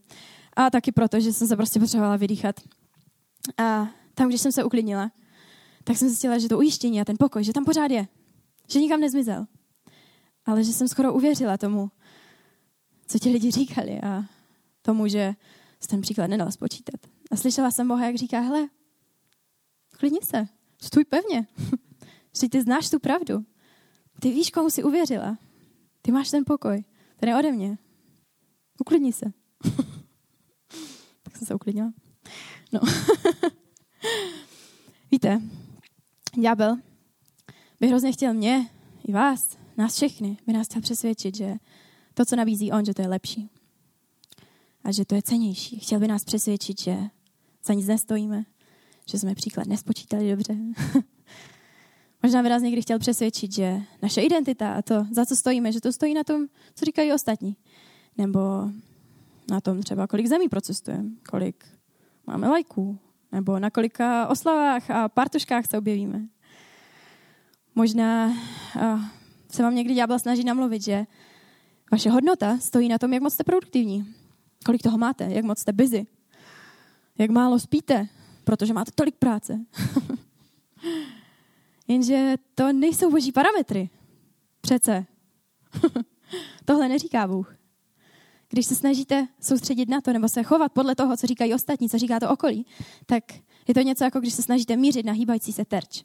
A 0.56 0.70
taky 0.70 0.92
proto, 0.92 1.20
že 1.20 1.32
jsem 1.32 1.48
se 1.48 1.56
prostě 1.56 1.80
potřebovala 1.80 2.16
vydýchat. 2.16 2.60
A 3.58 3.88
tam, 4.14 4.28
když 4.28 4.40
jsem 4.40 4.52
se 4.52 4.64
uklidnila, 4.64 5.10
tak 5.84 5.96
jsem 5.96 6.08
zjistila, 6.08 6.38
že 6.38 6.48
to 6.48 6.58
ujištění 6.58 7.00
a 7.00 7.04
ten 7.04 7.16
pokoj, 7.18 7.44
že 7.44 7.52
tam 7.52 7.64
pořád 7.64 7.90
je. 7.90 8.08
Že 8.68 8.80
nikam 8.80 9.00
nezmizel. 9.00 9.46
Ale 10.46 10.64
že 10.64 10.72
jsem 10.72 10.88
skoro 10.88 11.14
uvěřila 11.14 11.58
tomu, 11.58 11.90
co 13.06 13.18
ti 13.18 13.30
lidi 13.30 13.50
říkali 13.50 14.00
a 14.00 14.24
tomu, 14.82 15.08
že 15.08 15.34
se 15.80 15.88
ten 15.88 16.00
příklad 16.00 16.26
nedal 16.26 16.52
spočítat. 16.52 17.00
A 17.30 17.36
slyšela 17.36 17.70
jsem 17.70 17.88
Boha, 17.88 18.06
jak 18.06 18.16
říká, 18.16 18.40
hele, 18.40 18.68
klidni 19.90 20.18
se, 20.22 20.48
stůj 20.82 21.04
pevně. 21.04 21.46
Že 22.40 22.48
ty 22.48 22.62
znáš 22.62 22.90
tu 22.90 22.98
pravdu. 22.98 23.44
Ty 24.20 24.30
víš, 24.30 24.50
komu 24.50 24.70
jsi 24.70 24.84
uvěřila. 24.84 25.38
Ty 26.02 26.12
máš 26.12 26.30
ten 26.30 26.44
pokoj. 26.46 26.84
Ten 27.16 27.28
je 27.28 27.36
ode 27.36 27.52
mě. 27.52 27.78
Uklidni 28.80 29.12
se. 29.12 29.26
tak 31.22 31.36
jsem 31.36 31.46
se 31.46 31.54
uklidnila. 31.54 31.92
No. 32.72 32.80
Víte, 35.10 35.40
ďábel 36.40 36.76
by 37.80 37.88
hrozně 37.88 38.12
chtěl 38.12 38.34
mě, 38.34 38.70
i 39.04 39.12
vás, 39.12 39.56
nás 39.76 39.96
všechny, 39.96 40.38
by 40.46 40.52
nás 40.52 40.66
chtěl 40.66 40.82
přesvědčit, 40.82 41.36
že 41.36 41.54
to, 42.16 42.24
co 42.24 42.36
nabízí 42.36 42.72
on, 42.72 42.84
že 42.84 42.94
to 42.94 43.02
je 43.02 43.08
lepší. 43.08 43.50
A 44.84 44.92
že 44.92 45.04
to 45.04 45.14
je 45.14 45.22
cenější. 45.22 45.78
Chtěl 45.78 46.00
by 46.00 46.08
nás 46.08 46.24
přesvědčit, 46.24 46.80
že 46.80 46.96
za 47.64 47.74
nic 47.74 47.86
nestojíme, 47.86 48.44
že 49.06 49.18
jsme 49.18 49.34
příklad 49.34 49.66
nespočítali 49.66 50.30
dobře. 50.30 50.56
Možná 52.22 52.42
by 52.42 52.48
nás 52.48 52.62
někdy 52.62 52.82
chtěl 52.82 52.98
přesvědčit, 52.98 53.52
že 53.52 53.82
naše 54.02 54.20
identita 54.20 54.72
a 54.72 54.82
to, 54.82 55.06
za 55.10 55.26
co 55.26 55.36
stojíme, 55.36 55.72
že 55.72 55.80
to 55.80 55.92
stojí 55.92 56.14
na 56.14 56.24
tom, 56.24 56.46
co 56.74 56.84
říkají 56.84 57.12
ostatní. 57.12 57.56
Nebo 58.18 58.40
na 59.50 59.60
tom 59.60 59.82
třeba, 59.82 60.06
kolik 60.06 60.26
zemí 60.26 60.48
procestujeme, 60.48 61.10
kolik 61.30 61.64
máme 62.26 62.48
lajků, 62.48 62.98
nebo 63.32 63.58
na 63.58 63.70
kolika 63.70 64.28
oslavách 64.28 64.90
a 64.90 65.08
partuškách 65.08 65.66
se 65.66 65.78
objevíme. 65.78 66.26
Možná 67.74 68.26
uh, 68.26 69.00
se 69.50 69.62
vám 69.62 69.74
někdy 69.74 69.94
ďábel 69.94 70.18
snaží 70.18 70.44
namluvit, 70.44 70.82
že 70.82 71.06
vaše 71.92 72.10
hodnota 72.10 72.58
stojí 72.58 72.88
na 72.88 72.98
tom, 72.98 73.12
jak 73.12 73.22
moc 73.22 73.34
jste 73.34 73.44
produktivní, 73.44 74.14
kolik 74.64 74.82
toho 74.82 74.98
máte, 74.98 75.24
jak 75.24 75.44
moc 75.44 75.58
jste 75.58 75.72
busy, 75.72 76.06
jak 77.18 77.30
málo 77.30 77.58
spíte, 77.58 78.08
protože 78.44 78.72
máte 78.72 78.90
tolik 78.94 79.16
práce. 79.16 79.64
Jenže 81.88 82.34
to 82.54 82.72
nejsou 82.72 83.10
boží 83.10 83.32
parametry. 83.32 83.90
Přece. 84.60 85.06
Tohle 86.64 86.88
neříká 86.88 87.26
Bůh. 87.26 87.56
Když 88.48 88.66
se 88.66 88.74
snažíte 88.74 89.28
soustředit 89.40 89.88
na 89.88 90.00
to 90.00 90.12
nebo 90.12 90.28
se 90.28 90.42
chovat 90.42 90.72
podle 90.72 90.94
toho, 90.94 91.16
co 91.16 91.26
říkají 91.26 91.54
ostatní, 91.54 91.88
co 91.88 91.98
říká 91.98 92.20
to 92.20 92.30
okolí, 92.30 92.66
tak 93.06 93.24
je 93.68 93.74
to 93.74 93.80
něco 93.80 94.04
jako 94.04 94.20
když 94.20 94.34
se 94.34 94.42
snažíte 94.42 94.76
mířit 94.76 95.06
na 95.06 95.12
hýbající 95.12 95.52
se 95.52 95.64
terč. 95.64 96.04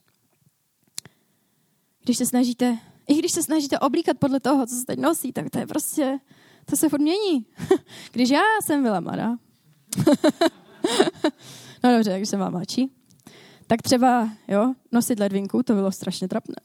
Když 2.04 2.18
se 2.18 2.26
snažíte, 2.26 2.78
i 3.08 3.16
když 3.16 3.32
se 3.32 3.44
snažíte 3.44 3.80
oblíkat 3.80 4.18
podle 4.18 4.40
toho, 4.40 4.66
co 4.66 4.76
se 4.76 4.86
teď 4.86 5.00
nosí, 5.00 5.34
tak 5.34 5.50
to 5.50 5.60
je 5.60 5.68
prostě, 5.68 6.20
to 6.66 6.76
se 6.76 6.90
furt 6.90 7.02
mění. 7.02 7.46
Když 8.12 8.30
já 8.30 8.42
jsem 8.64 8.84
byla 8.84 9.00
mladá, 9.00 9.30
no 11.84 11.92
dobře, 11.92 12.18
když 12.18 12.30
jsem 12.30 12.40
byla 12.40 12.50
mladší, 12.50 12.92
tak 13.68 13.82
třeba, 13.82 14.30
jo, 14.48 14.74
nosit 14.92 15.20
ledvinku, 15.20 15.64
to 15.64 15.74
bylo 15.74 15.92
strašně 15.92 16.28
trapné. 16.28 16.56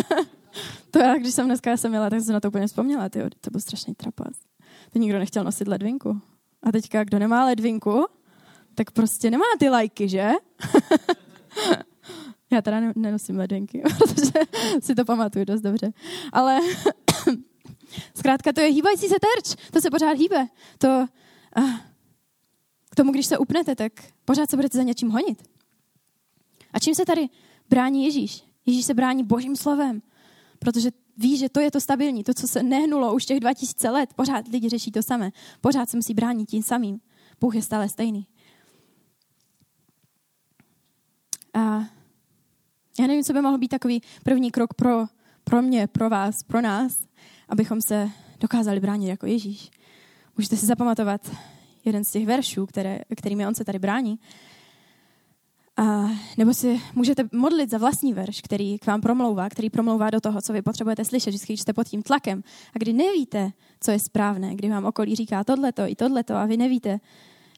to 0.90 0.98
já, 0.98 1.18
když 1.18 1.34
jsem 1.34 1.46
dneska 1.46 1.76
jsem 1.76 1.90
měla, 1.90 2.10
tak 2.10 2.20
jsem 2.20 2.32
na 2.32 2.40
to 2.40 2.48
úplně 2.48 2.66
vzpomněla, 2.66 3.08
tyjo, 3.08 3.30
to 3.40 3.50
byl 3.50 3.60
strašný 3.60 3.94
trapas. 3.94 4.32
To 4.92 4.98
nikdo 4.98 5.18
nechtěl 5.18 5.44
nosit 5.44 5.68
ledvinku. 5.68 6.20
A 6.62 6.72
teďka, 6.72 7.04
kdo 7.04 7.18
nemá 7.18 7.44
ledvinku, 7.44 8.06
tak 8.74 8.90
prostě 8.90 9.30
nemá 9.30 9.44
ty 9.58 9.68
lajky, 9.68 10.08
že? 10.08 10.30
Já 12.50 12.62
teda 12.62 12.80
nenosím 12.96 13.36
ledvinky, 13.36 13.82
protože 13.98 14.32
si 14.80 14.94
to 14.94 15.04
pamatuju 15.04 15.44
dost 15.44 15.60
dobře. 15.60 15.92
Ale 16.32 16.60
zkrátka 18.14 18.52
to 18.52 18.60
je 18.60 18.66
hýbající 18.66 19.08
se 19.08 19.14
terč. 19.20 19.70
To 19.72 19.80
se 19.80 19.90
pořád 19.90 20.18
hýbe. 20.18 20.48
To, 20.78 21.06
k 22.90 22.96
tomu, 22.96 23.12
když 23.12 23.26
se 23.26 23.38
upnete, 23.38 23.74
tak 23.74 23.92
pořád 24.24 24.50
se 24.50 24.56
budete 24.56 24.78
za 24.78 24.82
něčím 24.84 25.10
honit. 25.10 25.42
A 26.72 26.78
čím 26.78 26.94
se 26.94 27.04
tady 27.04 27.28
brání 27.68 28.04
Ježíš? 28.04 28.44
Ježíš 28.66 28.84
se 28.84 28.94
brání 28.94 29.24
božím 29.24 29.56
slovem, 29.56 30.02
protože 30.58 30.90
ví, 31.16 31.36
že 31.36 31.48
to 31.48 31.60
je 31.60 31.70
to 31.70 31.80
stabilní, 31.80 32.24
to, 32.24 32.34
co 32.34 32.48
se 32.48 32.62
nehnulo 32.62 33.14
už 33.14 33.26
těch 33.26 33.40
2000 33.40 33.90
let. 33.90 34.14
Pořád 34.14 34.48
lidi 34.48 34.68
řeší 34.68 34.92
to 34.92 35.02
samé. 35.02 35.30
Pořád 35.60 35.90
se 35.90 35.96
musí 35.96 36.14
bránit 36.14 36.50
tím 36.50 36.62
samým. 36.62 37.00
Bůh 37.40 37.54
je 37.54 37.62
stále 37.62 37.88
stejný. 37.88 38.26
A 41.54 41.84
já 42.98 43.06
nevím, 43.06 43.24
co 43.24 43.32
by 43.32 43.40
mohl 43.40 43.58
být 43.58 43.68
takový 43.68 44.02
první 44.24 44.50
krok 44.50 44.74
pro, 44.74 45.04
pro 45.44 45.62
mě, 45.62 45.86
pro 45.86 46.10
vás, 46.10 46.42
pro 46.42 46.60
nás, 46.60 46.98
abychom 47.48 47.80
se 47.80 48.10
dokázali 48.40 48.80
bránit 48.80 49.08
jako 49.08 49.26
Ježíš. 49.26 49.70
Můžete 50.36 50.56
si 50.56 50.66
zapamatovat 50.66 51.30
jeden 51.84 52.04
z 52.04 52.10
těch 52.10 52.26
veršů, 52.26 52.66
které, 52.66 52.98
kterými 53.16 53.46
on 53.46 53.54
se 53.54 53.64
tady 53.64 53.78
brání. 53.78 54.18
A, 55.76 56.10
nebo 56.36 56.54
si 56.54 56.80
můžete 56.94 57.28
modlit 57.32 57.70
za 57.70 57.78
vlastní 57.78 58.12
verš, 58.12 58.40
který 58.40 58.78
k 58.78 58.86
vám 58.86 59.00
promlouvá, 59.00 59.48
který 59.48 59.70
promlouvá 59.70 60.10
do 60.10 60.20
toho, 60.20 60.42
co 60.42 60.52
vy 60.52 60.62
potřebujete 60.62 61.04
slyšet, 61.04 61.30
vždycky, 61.30 61.52
když 61.52 61.60
jste 61.60 61.72
pod 61.72 61.88
tím 61.88 62.02
tlakem. 62.02 62.42
A 62.74 62.78
kdy 62.78 62.92
nevíte, 62.92 63.52
co 63.80 63.90
je 63.90 63.98
správné, 63.98 64.54
kdy 64.54 64.68
vám 64.68 64.84
okolí 64.84 65.16
říká 65.16 65.44
tohleto 65.44 65.82
i 65.86 65.94
tohleto 65.94 66.34
a 66.34 66.46
vy 66.46 66.56
nevíte, 66.56 67.00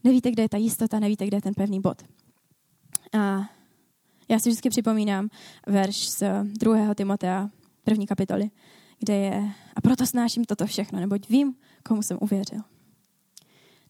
nevíte, 0.05 0.31
kde 0.31 0.43
je 0.43 0.49
ta 0.49 0.57
jistota, 0.57 0.99
nevíte, 0.99 1.27
kde 1.27 1.37
je 1.37 1.43
ten 1.43 1.55
pevný 1.55 1.81
bod. 1.81 2.03
A 3.19 3.51
já 4.29 4.39
si 4.39 4.49
vždycky 4.49 4.71
připomínám 4.71 5.29
verš 5.67 6.09
z 6.09 6.23
druhého 6.45 6.95
Timotea, 6.95 7.51
první 7.85 8.07
kapitoly, 8.07 8.51
kde 8.99 9.17
je 9.17 9.51
a 9.77 9.81
proto 9.81 10.07
snáším 10.07 10.45
toto 10.45 10.67
všechno, 10.67 11.01
neboť 11.01 11.29
vím, 11.29 11.55
komu 11.85 12.03
jsem 12.03 12.19
uvěřil. 12.21 12.61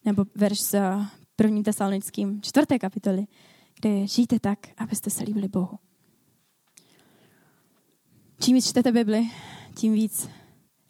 Nebo 0.04 0.24
verš 0.34 0.60
z 0.60 0.80
prvním 1.36 1.64
tesalonickým 1.64 2.42
čtvrté 2.42 2.78
kapitoly, 2.78 3.26
kde 3.80 4.06
žijte 4.06 4.40
tak, 4.40 4.58
abyste 4.76 5.10
se 5.10 5.24
líbili 5.24 5.48
Bohu. 5.48 5.78
Čím 8.40 8.54
víc 8.54 8.68
čtete 8.68 8.92
Bibli, 8.92 9.30
tím 9.74 9.92
víc 9.92 10.28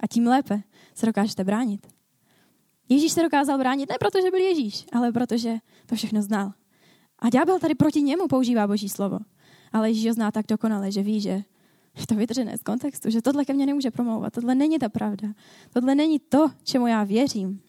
a 0.01 0.07
tím 0.07 0.27
lépe 0.27 0.63
se 0.95 1.07
dokážete 1.07 1.45
bránit. 1.45 1.87
Ježíš 2.89 3.13
se 3.13 3.23
dokázal 3.23 3.59
bránit 3.59 3.89
ne 3.89 3.97
proto, 4.01 4.21
že 4.21 4.31
byl 4.31 4.41
Ježíš, 4.41 4.87
ale 4.93 5.13
protože 5.13 5.57
to 5.87 5.95
všechno 5.95 6.23
znal. 6.23 6.53
A 7.19 7.31
ďábel 7.31 7.59
tady 7.59 7.75
proti 7.75 8.03
němu 8.03 8.29
používá 8.29 8.67
Boží 8.67 8.89
slovo. 8.89 9.19
Ale 9.73 9.91
Ježíš 9.91 10.07
ho 10.07 10.13
zná 10.13 10.31
tak 10.31 10.47
dokonale, 10.47 10.93
že 10.93 11.03
ví, 11.03 11.21
že 11.21 11.45
je 12.01 12.07
to 12.07 12.15
vytržené 12.15 12.59
z 12.59 12.63
kontextu, 12.63 13.11
že 13.11 13.23
tohle 13.23 13.45
ke 13.45 13.55
mně 13.55 13.67
nemůže 13.67 13.91
promlouvat. 13.91 14.33
Tohle 14.33 14.55
není 14.55 14.79
ta 14.79 14.89
pravda. 14.89 15.29
Tohle 15.73 15.95
není 15.95 16.19
to, 16.19 16.51
čemu 16.63 16.87
já 16.87 17.05
věřím. 17.05 17.61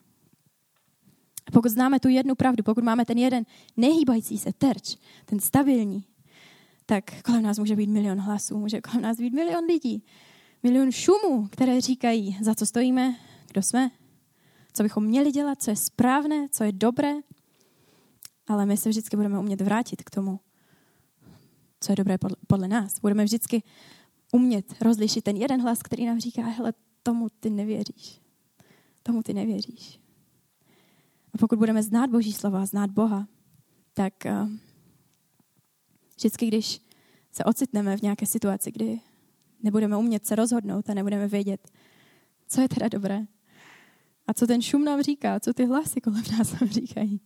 A 1.48 1.52
pokud 1.52 1.72
známe 1.72 2.00
tu 2.00 2.08
jednu 2.08 2.36
pravdu, 2.36 2.64
pokud 2.64 2.84
máme 2.84 3.06
ten 3.06 3.18
jeden 3.18 3.46
nehýbající 3.78 4.38
se 4.38 4.54
terč, 4.54 4.96
ten 5.26 5.40
stabilní, 5.40 6.06
tak 6.86 7.22
kolem 7.22 7.44
nás 7.44 7.60
může 7.60 7.76
být 7.76 7.90
milion 7.90 8.20
hlasů, 8.20 8.58
může 8.58 8.82
kolem 8.82 9.02
nás 9.02 9.18
být 9.18 9.34
milion 9.34 9.66
lidí, 9.66 10.04
milion 10.64 10.92
šumů, 10.92 11.48
které 11.48 11.82
říkají, 11.82 12.38
za 12.42 12.56
co 12.56 12.66
stojíme, 12.66 13.16
kdo 13.52 13.62
jsme, 13.62 13.92
co 14.74 14.84
bychom 14.84 15.04
měli 15.04 15.32
dělat, 15.32 15.62
co 15.62 15.70
je 15.72 15.76
správné, 15.76 16.48
co 16.52 16.64
je 16.64 16.72
dobré. 16.72 17.14
Ale 18.48 18.66
my 18.66 18.78
se 18.78 18.90
vždycky 18.90 19.16
budeme 19.16 19.40
umět 19.40 19.62
vrátit 19.62 20.04
k 20.04 20.10
tomu, 20.10 20.40
co 21.80 21.92
je 21.92 21.96
dobré 21.96 22.18
podle, 22.48 22.68
nás. 22.68 23.00
Budeme 23.00 23.24
vždycky 23.24 23.64
umět 24.32 24.82
rozlišit 24.82 25.24
ten 25.24 25.38
jeden 25.38 25.62
hlas, 25.62 25.82
který 25.82 26.06
nám 26.06 26.20
říká, 26.20 26.42
hele, 26.42 26.74
tomu 27.04 27.28
ty 27.40 27.50
nevěříš. 27.50 28.22
Tomu 29.04 29.24
ty 29.24 29.34
nevěříš. 29.34 30.00
A 31.34 31.38
pokud 31.38 31.60
budeme 31.60 31.84
znát 31.84 32.10
Boží 32.10 32.34
slova, 32.34 32.66
znát 32.66 32.92
Boha, 32.92 33.28
tak 33.94 34.14
uh, 34.26 34.50
vždycky, 36.16 36.48
když 36.48 36.82
se 37.32 37.44
ocitneme 37.44 37.98
v 37.98 38.02
nějaké 38.02 38.26
situaci, 38.26 38.72
kdy 38.72 39.00
nebudeme 39.64 39.98
umět 39.98 40.26
se 40.26 40.36
rozhodnout 40.36 40.90
a 40.90 40.94
nebudeme 40.94 41.28
vědět, 41.28 41.72
co 42.48 42.62
je 42.62 42.70
teda 42.70 42.88
dobré 42.88 43.26
a 44.28 44.34
co 44.34 44.48
ten 44.48 44.62
šum 44.62 44.86
nám 44.86 45.02
říká, 45.02 45.40
co 45.40 45.54
ty 45.54 45.66
hlasy 45.66 46.02
kolem 46.02 46.24
nás 46.38 46.60
nám 46.60 46.70
říkají, 46.70 47.22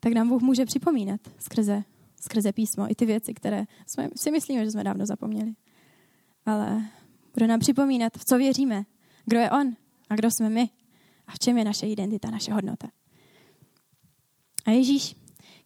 tak 0.00 0.12
nám 0.12 0.28
Bůh 0.28 0.42
může 0.42 0.64
připomínat 0.64 1.20
skrze, 1.38 1.84
skrze 2.20 2.52
písmo 2.52 2.90
i 2.90 2.94
ty 2.94 3.06
věci, 3.06 3.34
které 3.34 3.64
jsme, 3.86 4.08
si 4.16 4.30
myslíme, 4.30 4.64
že 4.64 4.70
jsme 4.70 4.84
dávno 4.84 5.06
zapomněli. 5.06 5.54
Ale 6.46 6.82
bude 7.34 7.46
nám 7.46 7.60
připomínat, 7.60 8.12
v 8.18 8.24
co 8.24 8.38
věříme, 8.38 8.84
kdo 9.24 9.38
je 9.38 9.50
On 9.50 9.76
a 10.10 10.14
kdo 10.14 10.30
jsme 10.30 10.50
my 10.50 10.70
a 11.26 11.32
v 11.32 11.38
čem 11.38 11.58
je 11.58 11.64
naše 11.64 11.86
identita, 11.86 12.30
naše 12.30 12.52
hodnota. 12.52 12.88
A 14.66 14.70
Ježíš, 14.70 15.16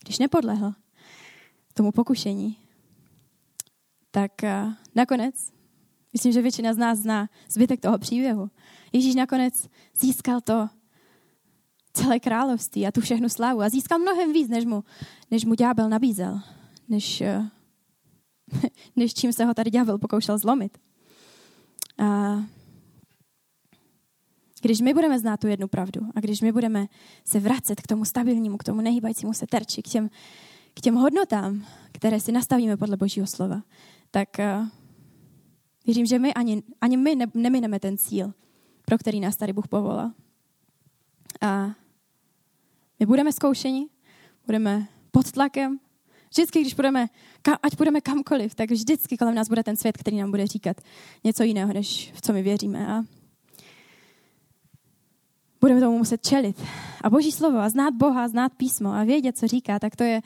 když 0.05 0.19
nepodlehl 0.19 0.75
tomu 1.75 1.93
pokušení, 1.93 2.57
tak 4.11 4.45
eh, 4.45 4.75
nakonec, 4.95 5.53
myslím, 6.13 6.33
že 6.33 6.43
většina 6.43 6.75
z 6.75 6.77
nás 6.77 6.99
zná 6.99 7.29
zbytek 7.49 7.81
toho 7.81 7.99
příběhu, 7.99 8.51
Ježíš 8.93 9.15
nakonec 9.15 9.69
získal 9.95 10.41
to 10.41 10.69
celé 11.93 12.21
království 12.21 12.87
a 12.87 12.93
tu 12.93 13.01
všechnu 13.01 13.29
slávu 13.29 13.61
a 13.61 13.69
získal 13.69 13.99
mnohem 13.99 14.33
víc, 14.33 14.49
než 14.49 14.65
mu, 14.65 14.85
než 15.31 15.45
mu 15.45 15.55
ďábel 15.55 15.89
nabízel, 15.89 16.41
než, 16.89 17.21
eh, 17.21 17.43
než 18.97 19.15
čím 19.15 19.33
se 19.33 19.45
ho 19.45 19.55
tady 19.55 19.71
ďábel 19.71 19.99
pokoušel 19.99 20.39
zlomit. 20.39 20.79
A 21.99 22.39
Když 24.61 24.81
my 24.81 24.95
budeme 24.95 25.19
znát 25.19 25.41
tu 25.41 25.47
jednu 25.47 25.69
pravdu 25.69 26.01
a 26.15 26.21
když 26.21 26.41
my 26.41 26.53
budeme 26.53 26.87
se 27.25 27.41
vracet 27.41 27.81
k 27.81 27.87
tomu 27.87 28.05
stabilnímu, 28.05 28.57
k 28.57 28.65
tomu 28.65 28.81
nehýbajícímu 28.81 29.33
se 29.33 29.47
terči, 29.47 29.83
k 29.83 29.89
těm, 29.89 30.11
k 30.75 30.81
těm 30.81 30.95
hodnotám, 30.95 31.67
které 31.93 32.21
si 32.21 32.33
nastavíme 32.33 32.77
podle 32.77 32.97
Božího 32.97 33.27
slova, 33.27 33.63
tak 34.11 34.29
uh, 34.39 34.67
věřím, 35.87 36.07
že 36.07 36.19
my 36.19 36.35
ani, 36.35 36.63
ani 36.81 36.97
my 36.97 37.15
ne, 37.15 37.27
nemineme 37.35 37.81
ten 37.81 37.99
cíl, 37.99 38.33
pro 38.85 38.99
který 38.99 39.21
nás 39.21 39.37
tady 39.37 39.53
Bůh 39.53 39.69
povolal. 39.69 40.11
A 41.41 41.71
my 43.01 43.07
budeme 43.07 43.33
zkoušeni, 43.33 43.87
budeme 44.47 44.89
pod 45.11 45.33
tlakem. 45.33 45.79
Vždycky, 46.31 46.61
když 46.61 46.75
budeme, 46.75 47.09
ať 47.63 47.77
budeme 47.77 48.01
kamkoliv, 48.01 48.55
tak 48.55 48.71
vždycky 48.71 49.17
kolem 49.17 49.35
nás 49.35 49.49
bude 49.49 49.63
ten 49.63 49.77
svět, 49.77 49.97
který 49.97 50.17
nám 50.17 50.31
bude 50.31 50.47
říkat 50.47 50.81
něco 51.25 51.43
jiného, 51.43 51.73
než 51.73 52.13
v 52.15 52.21
co 52.21 52.33
my 52.33 52.43
věříme. 52.43 52.87
A 52.87 53.03
budeme 55.61 55.81
tomu 55.81 55.99
muset 55.99 56.27
čelit. 56.27 56.63
A 57.03 57.11
Boží 57.11 57.33
slovo 57.33 57.59
a 57.59 57.69
znát 57.69 57.95
Boha, 57.95 58.29
znát 58.29 58.53
písmo 58.57 58.93
a 58.93 59.05
vědět, 59.05 59.39
co 59.39 59.47
říká, 59.47 59.79
tak 59.79 59.97
to 59.97 60.05
je 60.05 60.21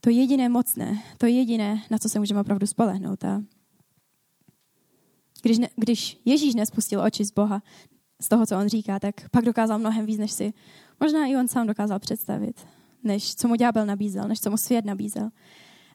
to 0.00 0.10
jediné 0.10 0.48
mocné, 0.48 1.02
to 1.18 1.26
jediné, 1.26 1.82
na 1.90 1.98
co 1.98 2.08
se 2.08 2.18
můžeme 2.18 2.40
opravdu 2.40 2.66
spolehnout. 2.66 3.24
A 3.24 3.42
když, 5.42 5.58
ne, 5.58 5.68
když 5.76 6.20
Ježíš 6.24 6.54
nespustil 6.54 7.00
oči 7.00 7.24
z 7.24 7.30
Boha, 7.30 7.62
z 8.20 8.28
toho, 8.28 8.46
co 8.46 8.58
on 8.58 8.68
říká, 8.68 9.00
tak 9.00 9.30
pak 9.30 9.44
dokázal 9.44 9.78
mnohem 9.78 10.06
víc, 10.06 10.18
než 10.18 10.32
si 10.32 10.52
možná 11.04 11.26
i 11.26 11.36
on 11.36 11.48
sám 11.48 11.66
dokázal 11.66 11.98
představit, 11.98 12.66
než 13.02 13.34
co 13.34 13.48
mu 13.48 13.54
ďábel 13.54 13.86
nabízel, 13.86 14.28
než 14.28 14.40
co 14.40 14.50
mu 14.50 14.56
svět 14.56 14.84
nabízel. 14.84 15.30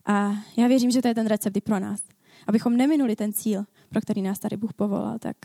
A 0.06 0.32
já 0.58 0.68
věřím, 0.68 0.92
že 0.92 1.02
to 1.02 1.08
je 1.08 1.16
ten 1.16 1.28
recept 1.28 1.58
i 1.58 1.62
pro 1.62 1.80
nás. 1.80 2.02
Abychom 2.48 2.78
neminuli 2.78 3.16
ten 3.16 3.34
cíl, 3.34 3.66
pro 3.90 4.02
který 4.02 4.22
nás 4.22 4.40
tady 4.40 4.58
Bůh 4.58 4.74
povolal, 4.74 5.20
tak 5.20 5.38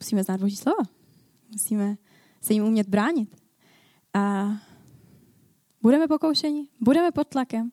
musíme 0.00 0.24
znát 0.24 0.40
Boží 0.40 0.56
slovo. 0.56 0.82
Musíme 1.52 1.96
se 2.40 2.52
jim 2.52 2.64
umět 2.64 2.88
bránit. 2.88 3.36
A 4.14 4.52
budeme 5.82 6.08
pokoušeni, 6.08 6.68
budeme 6.80 7.12
pod 7.12 7.28
tlakem, 7.28 7.70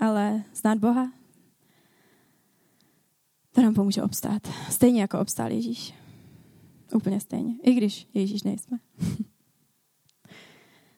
ale 0.00 0.44
znát 0.54 0.78
Boha, 0.78 1.12
to 3.52 3.62
nám 3.62 3.74
pomůže 3.74 4.02
obstát. 4.02 4.48
Stejně 4.70 5.00
jako 5.00 5.20
obstál 5.20 5.50
Ježíš. 5.50 5.94
Úplně 6.94 7.20
stejně. 7.20 7.54
I 7.62 7.74
když 7.74 8.08
Ježíš 8.14 8.42
nejsme. 8.42 8.78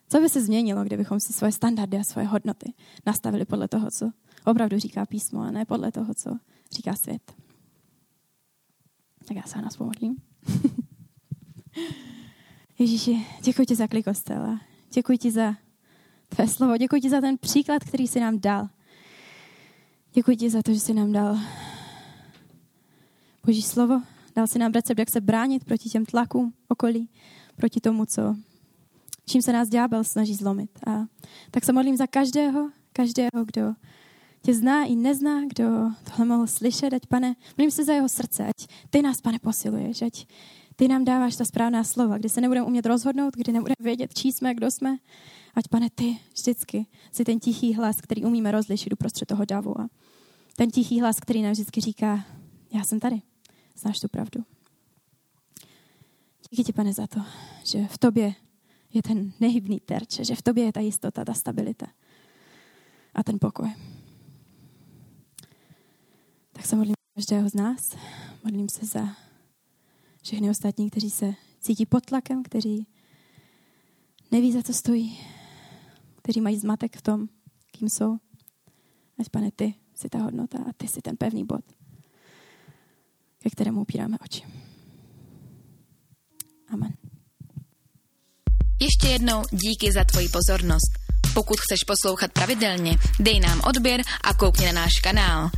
Co 0.09 0.21
by 0.21 0.29
se 0.29 0.43
změnilo, 0.43 0.85
kdybychom 0.85 1.21
si 1.21 1.33
svoje 1.33 1.53
standardy 1.53 1.99
a 1.99 2.05
svoje 2.05 2.27
hodnoty 2.27 2.73
nastavili 3.07 3.45
podle 3.45 3.69
toho, 3.69 3.91
co 3.91 4.11
opravdu 4.45 4.79
říká 4.79 5.07
písmo, 5.07 5.41
a 5.41 5.51
ne 5.51 5.65
podle 5.65 5.93
toho, 5.93 6.15
co 6.15 6.39
říká 6.73 6.95
svět? 6.95 7.33
Tak 9.25 9.37
já 9.37 9.43
se 9.43 9.63
nás 9.63 9.77
pomodlím. 9.77 10.17
Ježíši, 12.79 13.27
děkuji 13.43 13.67
ti 13.67 13.75
za 13.75 13.87
klikostela. 13.87 14.61
Děkuji 14.93 15.19
ti 15.19 15.31
za 15.31 15.55
tvé 16.29 16.49
slovo. 16.49 16.77
Děkuji 16.77 17.01
ti 17.01 17.11
za 17.11 17.21
ten 17.21 17.39
příklad, 17.39 17.85
který 17.85 18.09
jsi 18.09 18.21
nám 18.21 18.41
dal. 18.41 18.69
Děkuji 20.13 20.37
ti 20.37 20.51
za 20.51 20.63
to, 20.63 20.73
že 20.73 20.81
jsi 20.81 20.95
nám 20.95 21.13
dal 21.13 21.39
Boží 23.47 23.63
slovo. 23.63 24.03
Dal 24.37 24.47
si 24.47 24.59
nám 24.59 24.73
recept, 24.73 24.99
jak 24.99 25.11
se 25.11 25.21
bránit 25.21 25.65
proti 25.65 25.89
těm 25.89 26.07
tlakům 26.07 26.55
okolí, 26.69 27.09
proti 27.57 27.81
tomu, 27.81 28.07
co, 28.07 28.37
čím 29.29 29.43
se 29.43 29.53
nás 29.53 29.69
ďábel 29.69 30.05
snaží 30.05 30.35
zlomit. 30.35 30.71
A 30.87 31.07
tak 31.51 31.65
se 31.65 31.73
modlím 31.73 31.97
za 31.97 32.07
každého, 32.07 32.71
každého, 32.93 33.45
kdo 33.45 33.75
tě 34.43 34.55
zná 34.55 34.85
i 34.85 34.97
nezná, 34.97 35.45
kdo 35.45 35.65
tohle 36.05 36.27
mohl 36.27 36.47
slyšet, 36.47 36.93
ať 36.93 37.07
pane, 37.07 37.37
modlím 37.59 37.71
se 37.71 37.85
za 37.85 37.93
jeho 37.93 38.09
srdce, 38.09 38.47
ať 38.47 38.67
ty 38.91 39.03
nás, 39.03 39.21
pane, 39.21 39.39
posiluješ, 39.39 40.03
ať 40.03 40.27
ty 40.77 40.89
nám 40.89 41.05
dáváš 41.05 41.37
ta 41.37 41.45
správná 41.45 41.85
slova, 41.85 42.19
kdy 42.19 42.29
se 42.29 42.41
nebudeme 42.41 42.67
umět 42.67 42.87
rozhodnout, 42.87 43.35
kdy 43.37 43.53
nebudeme 43.53 43.75
vědět, 43.81 44.15
čí 44.15 44.33
jsme, 44.33 44.55
kdo 44.55 44.71
jsme. 44.71 44.97
Ať, 45.55 45.69
pane, 45.69 45.91
ty 45.95 46.19
vždycky 46.35 46.87
si 47.13 47.25
ten 47.25 47.41
tichý 47.41 47.75
hlas, 47.75 47.97
který 48.01 48.25
umíme 48.25 48.51
rozlišit 48.51 48.93
uprostřed 48.93 49.27
toho 49.27 49.45
davu. 49.45 49.81
A 49.81 49.89
ten 50.57 50.71
tichý 50.71 51.01
hlas, 51.01 51.21
který 51.21 51.43
nám 51.43 51.53
vždycky 51.53 51.81
říká, 51.81 52.25
já 52.73 52.85
jsem 52.85 53.01
tady, 53.01 53.23
znáš 53.79 54.01
tu 54.01 54.09
pravdu. 54.09 54.45
Díky 56.51 56.65
ti, 56.65 56.73
pane, 56.73 56.93
za 56.93 57.07
to, 57.07 57.21
že 57.65 57.87
v 57.87 57.99
tobě 57.99 58.35
je 58.97 59.03
ten 59.03 59.33
nehybný 59.41 59.81
terč, 59.81 60.21
že 60.21 60.35
v 60.35 60.43
tobě 60.43 60.65
je 60.65 60.73
ta 60.73 60.81
jistota, 60.81 61.25
ta 61.25 61.35
stabilita 61.35 61.87
a 63.15 63.23
ten 63.23 63.39
pokoj. 63.39 63.75
Tak 66.53 66.67
se 66.67 66.77
modlím 66.77 66.95
každého 67.15 67.49
z 67.49 67.55
nás. 67.55 67.97
Modlím 68.45 68.69
se 68.69 68.87
za 68.87 69.17
všechny 70.23 70.51
ostatní, 70.51 70.91
kteří 70.91 71.11
se 71.11 71.35
cítí 71.61 71.87
pod 71.87 72.07
tlakem, 72.07 72.43
kteří 72.43 72.87
neví, 74.31 74.53
za 74.53 74.63
co 74.63 74.73
stojí, 74.73 75.19
kteří 76.23 76.41
mají 76.41 76.59
zmatek 76.59 76.97
v 76.97 77.03
tom, 77.03 77.29
kým 77.71 77.89
jsou. 77.89 78.17
Ať, 79.19 79.29
pane, 79.29 79.51
ty 79.51 79.75
jsi 79.95 80.09
ta 80.09 80.19
hodnota 80.19 80.59
a 80.59 80.73
ty 80.77 80.89
jsi 80.89 81.03
ten 81.03 81.17
pevný 81.17 81.45
bod, 81.45 81.65
ke 83.39 83.51
kterému 83.51 83.81
upíráme 83.81 84.19
oči. 84.19 84.45
Amen. 86.69 87.06
Ještě 88.81 89.09
jednou 89.09 89.43
díky 89.51 89.93
za 89.93 90.05
tvoji 90.05 90.29
pozornost. 90.29 90.93
Pokud 91.35 91.57
chceš 91.61 91.85
poslouchat 91.85 92.33
pravidelně, 92.33 92.99
dej 93.21 93.41
nám 93.41 93.61
odběr 93.65 94.01
a 94.21 94.35
koukni 94.35 94.67
na 94.67 94.73
náš 94.73 95.01
kanál. 95.01 95.51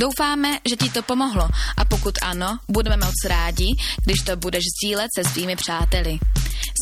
Doufáme, 0.00 0.58
že 0.68 0.76
ti 0.76 0.90
to 0.90 1.02
pomohlo 1.02 1.48
a 1.76 1.84
pokud 1.84 2.14
ano, 2.22 2.58
budeme 2.68 2.96
moc 2.96 3.14
rádi, 3.24 3.66
když 4.04 4.16
to 4.26 4.36
budeš 4.36 4.64
sdílet 4.76 5.08
se 5.18 5.24
svými 5.24 5.56
přáteli. 5.56 6.18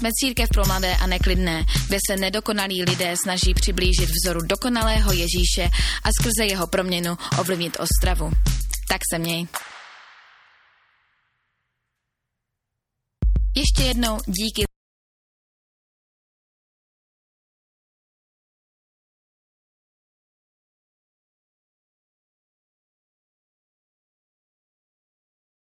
Jsme 0.00 0.11
církev 0.20 0.48
pro 0.48 0.66
mladé 0.66 0.96
a 0.96 1.07
neklidné, 1.07 1.64
kde 1.87 1.98
se 2.11 2.16
nedokonalí 2.16 2.85
lidé 2.85 3.14
snaží 3.22 3.54
přiblížit 3.54 4.11
vzoru 4.11 4.40
dokonalého 4.46 5.12
Ježíše 5.12 5.70
a 6.04 6.09
skrze 6.20 6.46
jeho 6.46 6.66
proměnu 6.66 7.18
ovlivnit 7.38 7.76
Ostravu. 7.80 8.30
Tak 8.88 9.00
se 9.12 9.18
měj. 9.18 9.46
Ještě 13.57 13.83
jednou 13.83 14.18
díky 14.26 14.73